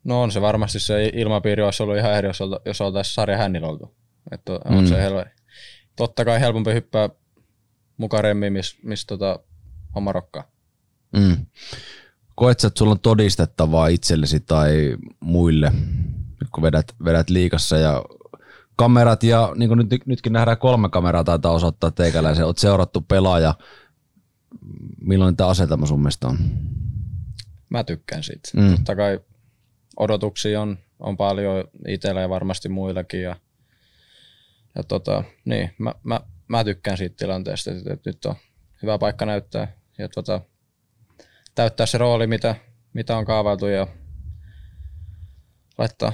[0.04, 3.36] No on se varmasti se ilmapiiri olisi ollut ihan eri, jos, olta, jos oltaisiin sarja
[3.36, 3.94] hännillä oltu.
[4.30, 4.86] Että on mm.
[4.86, 5.24] se hel-
[5.96, 7.08] totta kai helpompi hyppää
[7.96, 9.38] mukaan remmiin, missä mis, tota,
[9.94, 10.44] homma rokkaa.
[11.16, 11.46] Mm
[12.37, 15.72] koet sä, että sulla on todistettavaa itsellesi tai muille,
[16.55, 18.05] kun vedät, vedät liikassa ja
[18.76, 23.55] kamerat ja niin kuin nyt, nytkin nähdään kolme kameraa taitaa osoittaa teikäläisen, oot seurattu pelaaja,
[25.01, 26.39] millainen tämä asetelma sun mielestä on?
[27.68, 28.49] mä tykkään siitä.
[28.57, 28.70] Mm.
[28.70, 29.20] Totta kai
[29.97, 33.22] odotuksia on, on paljon itsellä ja varmasti muillakin.
[33.22, 33.37] Ja,
[34.74, 38.34] ja tota, niin, mä, mä, mä, tykkään siitä tilanteesta, että, että nyt on
[38.82, 40.41] hyvä paikka näyttää ja tota,
[41.57, 42.54] täyttää se rooli, mitä,
[42.92, 43.86] mitä on kaavailtu ja
[45.78, 46.12] laittaa,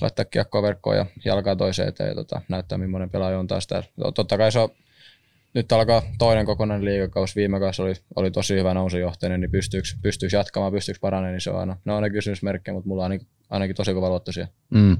[0.00, 3.88] laittaa kiekkoa verkkoon ja jalkaa toiseen eteen ja tota, näyttää, millainen pelaaja on taas täällä.
[4.14, 4.68] Totta kai se on,
[5.54, 7.36] nyt alkaa toinen kokonainen liigakaus.
[7.36, 11.50] Viime kausi oli, oli tosi hyvä nousujohteinen, niin pystyykö, pystyykö jatkamaan, pystyykö paranemaan, niin se
[11.50, 14.30] on aina, ne on aina kysymysmerkkejä, mutta mulla on ainakin, ainakin tosi kova luotto.
[14.70, 14.96] Mm.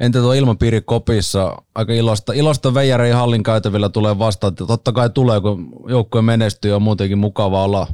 [0.00, 1.62] Entä tuo ilmapiiri kopissa?
[1.74, 4.54] Aika ilosta, ilosta veijarein hallin käytävillä tulee vastaan.
[4.54, 7.86] Totta kai tulee, kun joukkue menestyy, on muutenkin mukava olla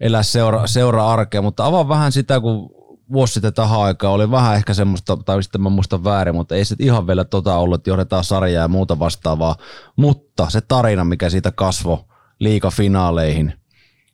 [0.00, 2.70] elää seura, seura-arkea, mutta avaa vähän sitä, kun
[3.12, 6.64] vuosi sitten tähän aikaan oli vähän ehkä semmoista, tai sitten mä muistan väärin, mutta ei
[6.64, 9.56] sitten ihan vielä tota ollut, että johdetaan sarjaa ja muuta vastaavaa.
[9.96, 13.52] Mutta se tarina, mikä siitä kasvo liikafinaaleihin,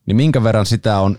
[0.07, 1.18] niin minkä verran sitä on,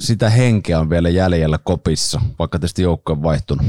[0.00, 3.66] sitä henkeä on vielä jäljellä kopissa, vaikka tietysti joukko on vaihtunut?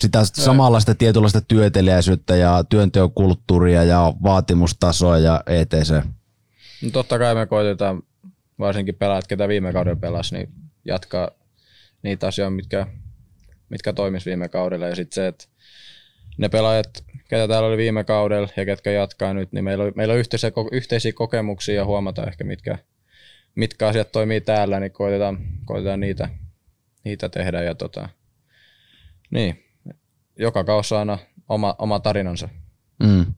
[0.00, 6.04] Sitä samanlaista tietynlaista työteliäisyyttä ja työnteon kulttuuria ja vaatimustasoa ja etc.
[6.82, 8.02] No totta kai me koitetaan,
[8.58, 10.48] varsinkin pelaajat, ketä viime kauden pelasi, niin
[10.84, 11.30] jatkaa
[12.02, 12.86] niitä asioita, mitkä,
[13.68, 14.88] mitkä toimis viime kaudella.
[14.88, 15.44] Ja sitten se, että
[16.38, 20.12] ne pelaajat, ketä täällä oli viime kaudella ja ketkä jatkaa nyt, niin meillä on, meillä
[20.12, 22.78] on yhteisiä, yhteisiä kokemuksia ja huomata ehkä, mitkä,
[23.54, 26.28] mitkä asiat toimii täällä, niin koitetaan, koitetaan niitä,
[27.04, 27.62] niitä tehdä.
[27.62, 28.08] Ja tota,
[29.30, 29.64] niin,
[30.38, 32.48] joka kausi aina oma, oma tarinansa.
[33.02, 33.34] Mm.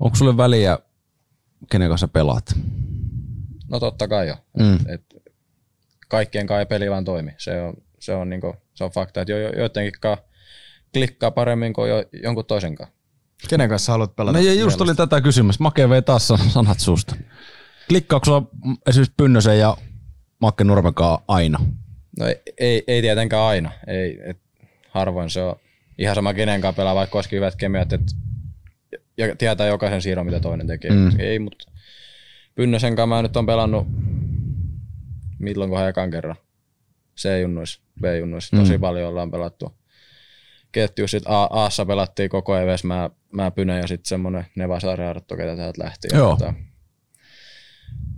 [0.00, 0.78] Onko sulle väliä,
[1.70, 2.54] kenen kanssa pelaat?
[3.72, 4.36] No totta kai jo.
[4.58, 4.74] Mm.
[4.74, 5.32] Et, et
[6.08, 7.30] kaikkien kai peli vaan toimi.
[7.38, 10.00] Se on, se on, niinku, se on fakta, että jo, jo, joidenkin
[10.92, 12.96] klikkaa paremmin kuin jo, jonkun toisen kanssa.
[13.48, 14.38] Kenen kanssa haluat pelata?
[14.38, 15.60] No, ja just oli tätä kysymys.
[15.60, 17.16] Make vei taas sanat suusta.
[17.88, 18.42] Klikkaako sulla
[18.86, 19.76] esimerkiksi Pynnösen ja
[20.40, 21.58] Makke Nurmekaan aina?
[22.18, 23.72] No ei, ei, ei tietenkään aina.
[23.86, 24.38] Ei, et
[24.88, 25.56] harvoin se on
[25.98, 28.00] ihan sama kenen kanssa pelaa, vaikka olisikin hyvät kemiat, et,
[29.16, 30.90] ja tietää jokaisen siirron, mitä toinen tekee.
[30.90, 31.20] Mm.
[31.20, 31.64] Ei, mutta
[32.54, 33.86] Pynnösen kanssa mä nyt on pelannut
[35.38, 36.36] milloinkohan ekan kerran.
[37.16, 38.56] C-junnuissa, B-junnuissa.
[38.56, 38.80] Tosi mm.
[38.80, 39.78] paljon ollaan pelattu.
[40.72, 45.36] Ketju sitten A, Aassa pelattiin koko eves, mä, mä Pynä ja sitten semmonen Nevasaari Arttu,
[45.36, 46.08] ketä täältä lähti.
[46.14, 46.36] Joo.
[46.36, 46.54] tota,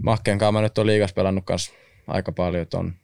[0.02, 1.72] Makken kanssa mä nyt on liigas pelannut kans
[2.06, 2.94] aika paljon, että on,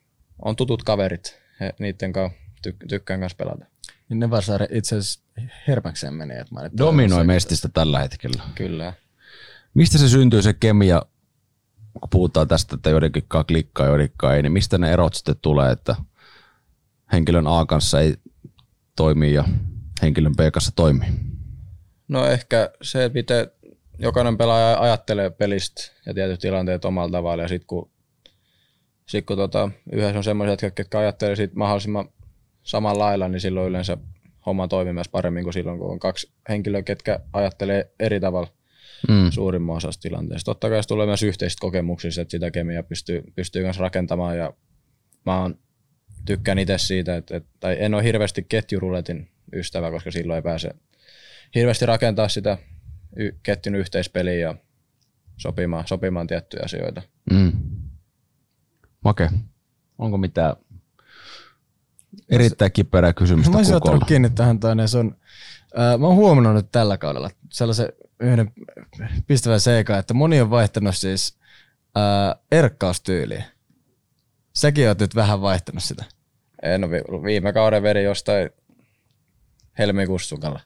[0.45, 3.64] on tutut kaverit, he, niiden kanssa ty- tykkään kanssa pelata.
[4.09, 5.20] Niin Nevasaari itse asiassa
[5.68, 6.35] Hermäkseen meni.
[6.35, 8.43] Että mä Dominoi mestistä tällä hetkellä.
[8.55, 8.93] Kyllä.
[9.74, 11.03] Mistä se syntyy se kemia
[12.01, 15.97] kun puhutaan tästä, että joidenkin klikkaa, joidenkin ei, niin mistä ne erot sitten tulee, että
[17.12, 18.16] henkilön A kanssa ei
[18.97, 19.45] toimi ja
[20.03, 21.09] henkilön B kanssa toimii?
[22.09, 23.51] No ehkä se, että miten
[23.99, 27.91] jokainen pelaaja ajattelee pelistä ja tietyt tilanteet omalla tavalla ja sitten kun,
[29.07, 32.09] sit kun tota, yhdessä on semmoisia, jotka ajattelee siitä mahdollisimman
[32.62, 33.97] samalla lailla, niin silloin yleensä
[34.47, 38.49] homma toimii myös paremmin kuin silloin, kun on kaksi henkilöä, ketkä ajattelee eri tavalla
[39.09, 39.30] mm.
[39.30, 40.44] suurimman osassa tilanteesta.
[40.44, 44.53] Totta kai se tulee myös yhteisistä kokemuksista, että sitä kemiaa pystyy, pystyy myös rakentamaan ja
[45.26, 45.59] mä oon,
[46.24, 50.70] tykkään itse siitä, että, että, tai en ole hirveästi ketjuruletin ystävä, koska silloin ei pääse
[51.55, 52.59] hirveästi rakentaa sitä
[53.16, 54.55] y- ketjun yhteispeliä ja
[55.36, 57.03] sopimaan, sopimaan tiettyjä asioita.
[57.30, 57.53] Mm.
[59.05, 59.30] Make,
[59.98, 60.57] onko mitään
[62.30, 64.88] erittäin kiperää kysymystä Mä olisin ottanut kiinni tähän toinen.
[64.88, 65.16] Se on,
[65.74, 67.88] ää, mä oon huomannut nyt tällä kaudella sellaisen
[68.21, 68.53] yhden
[69.27, 71.39] pistävän seikan, että moni on vaihtanut siis
[71.95, 73.45] ää, erkkaustyyliä.
[74.57, 76.05] Säkin oot nyt vähän vaihtanut sitä.
[76.62, 78.51] En ole viime kauden veri jostain
[79.79, 80.61] helmikuussa sukalla.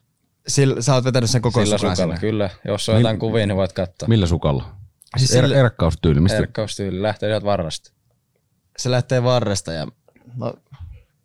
[0.47, 2.17] Sillä, sä oot vetänyt sen koko Sillä sukalla, sinne.
[2.19, 2.49] kyllä.
[2.67, 4.07] Jos on Mil, jotain kuvia, niin voit katsoa.
[4.07, 4.75] Millä sukalla?
[5.17, 6.37] Siis er, sillä, erkkaustyyli, mistä?
[6.37, 7.91] Erkkaustyyli, lähtee sieltä varresta.
[8.77, 9.87] Se lähtee varresta ja
[10.35, 10.53] no,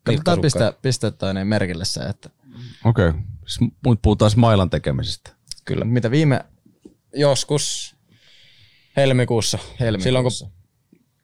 [0.04, 2.30] kannattaa pistää, pistää toinen merkille se, että...
[2.84, 3.20] Okei, okay.
[3.46, 3.70] siis
[4.02, 5.30] puhutaan mailan tekemisestä.
[5.74, 5.84] Kyllä.
[5.84, 6.40] Mitä viime,
[7.14, 7.96] joskus
[8.96, 9.58] helmikuussa.
[9.80, 10.04] helmikuussa.
[10.04, 10.60] Silloin kun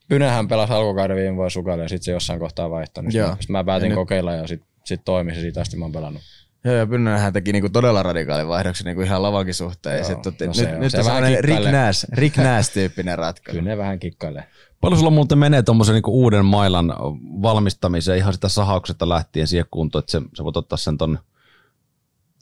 [0.09, 3.05] Pynähän pelasi alkukauden viime vuonna sukalle ja sitten se jossain kohtaa vaihtoi.
[3.05, 5.93] Niin sitten mä päätin ja kokeilla ja sitten sit toimi se siitä asti mä oon
[5.93, 6.23] pelannut.
[6.65, 9.97] Joo, ja Pynnönenhän teki niinku todella radikaalin vaihdoksen niinku ihan lavankin suhteen.
[9.97, 13.59] Joo, sit, no nyt, nyt se on sellainen Rick Nash, Rick Nash-tyyppinen ratkaisu.
[13.59, 14.45] Kyllä ne vähän kikkailee.
[14.81, 16.95] Paljon sulla muuten menee tuommoisen niinku uuden mailan
[17.43, 21.19] valmistamiseen ihan sitä sahauksesta lähtien siihen kuntoon, että se, se voit ottaa sen ton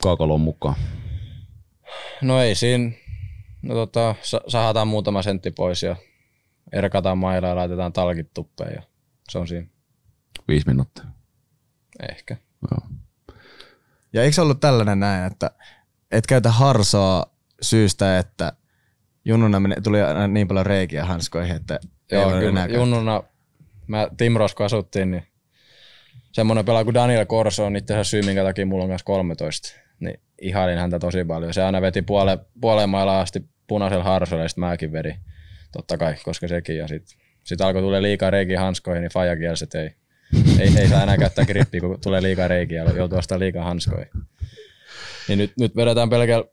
[0.03, 0.77] kaukaloon mukaan?
[2.23, 2.91] No ei siinä,
[3.63, 4.15] no tota,
[4.49, 5.97] sahataan muutama sentti pois ja
[6.73, 8.83] erkataan mailla ja laitetaan talkit tuppeen ja
[9.29, 9.67] se on siinä.
[10.49, 11.05] Viisi minuuttia.
[12.11, 12.37] Ehkä.
[12.71, 12.89] Joo.
[14.13, 15.51] Ja eikö ollut tällainen näin, että
[16.11, 17.27] et käytä harsoa
[17.63, 18.53] syystä, että
[19.25, 21.79] junnuna tuli niin paljon reikiä hanskoihin, että
[22.13, 23.23] Joo, kyllä junnuna
[23.87, 25.27] mä Timros kun asuttiin, niin
[26.33, 29.84] semmoinen pelaaja kuin Daniel Corso on itse asiassa syy, minkä takia mulla on kanssa 13.
[30.01, 31.55] Niin ihailin häntä tosi paljon.
[31.55, 35.17] Se aina veti puole, puoleen mailaan asti punaisella harsella ja sitten mäkin vedin.
[35.73, 36.77] Totta kai, koska sekin.
[36.77, 39.95] Ja sitten sit alkoi tulla liikaa reikiä hanskoihin, niin Faja kielsi, että ei,
[40.59, 44.11] ei, ei saa enää käyttää grippiä, kun tulee liikaa reikiä ja joutuu ostaa liikaa hanskoihin.
[45.29, 46.45] Niin nyt, nyt vedetään pelkällä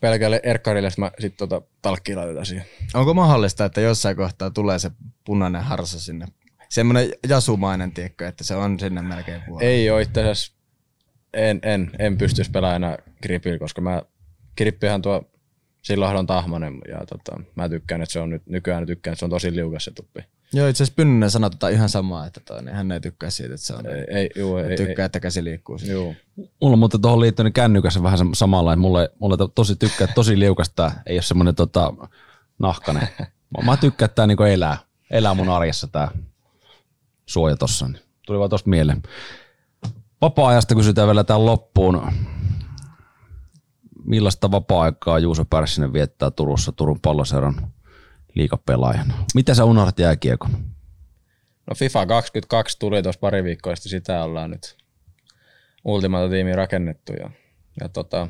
[0.00, 2.66] pelkälle erkkarille, sitten sit tota talkkiin laitetaan siihen.
[2.94, 4.90] Onko mahdollista, että jossain kohtaa tulee se
[5.24, 6.26] punainen harsa sinne?
[6.68, 9.70] Semmoinen jasumainen, tiekko, että se on sinne melkein puolella.
[9.70, 10.57] Ei ole itse asiassa.
[11.34, 14.02] En, en, en pystyisi pelaamaan enää gripillä, koska mä,
[14.56, 15.30] grippihän tuo
[15.82, 19.24] silloin on tahmanen ja tota, mä tykkään, että se on nyt, nykyään tykkään, että se
[19.24, 20.20] on tosi liukas se tuppi.
[20.52, 23.54] Joo, itse asiassa Pynnönen sanoi tota ihan samaa, että toi, niin hän ei tykkää siitä,
[23.54, 25.78] että se on, ei, ei, juu, ei, tykkää, ei, että käsi liikkuu.
[25.90, 26.14] Juu.
[26.36, 30.92] Mulla on muuten tuohon liittynyt kännykässä vähän samalla, että mulle, mulle tosi tykkää, tosi liukasta,
[31.06, 31.94] ei ole semmoinen tota,
[32.58, 33.08] nahkanen.
[33.64, 34.78] Mä tykkään, että tämä niinku elää,
[35.10, 36.08] elää mun arjessa tämä
[37.26, 37.88] suoja tossa.
[37.88, 39.02] Niin tuli vaan tosta mieleen.
[40.20, 42.12] Vapaa-ajasta kysytään vielä tämän loppuun.
[44.04, 47.72] Millaista vapaa-aikaa Juuso Pärssinen viettää Turussa Turun palloseuran
[48.34, 49.14] liikapelaajana?
[49.34, 50.50] Mitä sä unohdat jääkiekon?
[51.66, 54.76] No FIFA 22 tuli tuossa pari viikkoa sitten, sitä ollaan nyt
[55.84, 57.12] Ultimata-tiimi rakennettu.
[57.12, 57.30] Ja,
[57.80, 58.28] ja tota...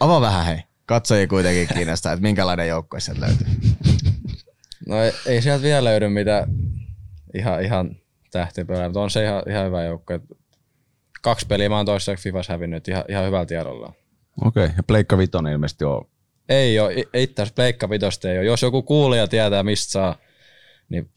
[0.00, 0.58] Avaa vähän hei.
[0.86, 3.46] Katsojia kuitenkin kiinnostaa, että minkälainen joukkue sieltä löytyy.
[4.88, 6.46] No ei, ei sieltä vielä löydy mitä
[7.34, 7.96] ihan, ihan
[8.30, 10.14] tähtipelejä, mutta on se ihan, ihan hyvä joukko.
[11.26, 13.92] Kaksi peliä mä oon toisessa Fifas hävinnyt, ihan, ihan hyvällä tiedolla.
[14.44, 14.76] Okei, okay.
[14.76, 16.08] ja Pleikka Vitonen ilmeisesti on
[16.48, 18.46] ei ole, itse asiassa Pleikka Vitosta ei ole.
[18.46, 20.16] Jos joku kuulija tietää, mistä saa,
[20.88, 21.10] niin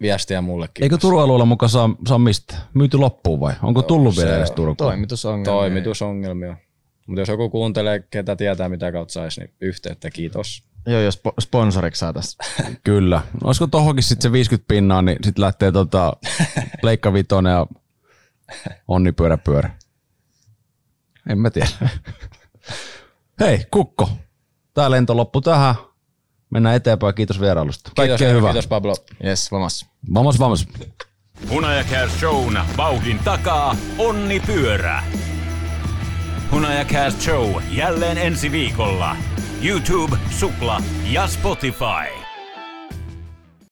[0.00, 0.82] viestiä mullekin.
[0.82, 2.56] Eikö Turun alueella mukaan saa, saa mistä?
[2.74, 3.54] Myyty loppuun vai?
[3.62, 4.76] Onko tullut vielä edes Turkuun?
[4.76, 5.60] Toimitusongelmia.
[5.60, 6.56] Toimitusongelmia.
[7.06, 10.64] Mutta jos joku kuuntelee, ketä tietää mitä kautta saisi, niin yhteyttä, kiitos.
[10.86, 12.38] Joo, jos sponsoriksi saataisiin.
[12.84, 13.22] Kyllä.
[13.32, 16.12] No, olisiko tohonkin sitten se 50 pinnaa, niin sitten lähtee tota
[16.82, 17.66] Pleikka Vitonen ja
[18.88, 19.70] Onni Pyörä Pyörä.
[21.30, 21.68] En mä tiedä.
[23.40, 24.10] Hei, Kukko.
[24.74, 25.74] Tää lento loppu tähän.
[26.50, 27.14] Mennään eteenpäin.
[27.14, 27.90] Kiitos vierailusta.
[27.96, 28.52] Kaikkea kiitos, hyvää.
[28.52, 28.94] Kiitos Pablo.
[29.24, 29.86] Yes, vamos.
[30.14, 30.68] Vamos, vamos.
[31.50, 35.02] Hunajakääs Shown vauhdin takaa Onni Pyörä.
[36.52, 39.16] Hunajakääs Show jälleen ensi viikolla.
[39.62, 42.19] YouTube, Supla ja Spotify.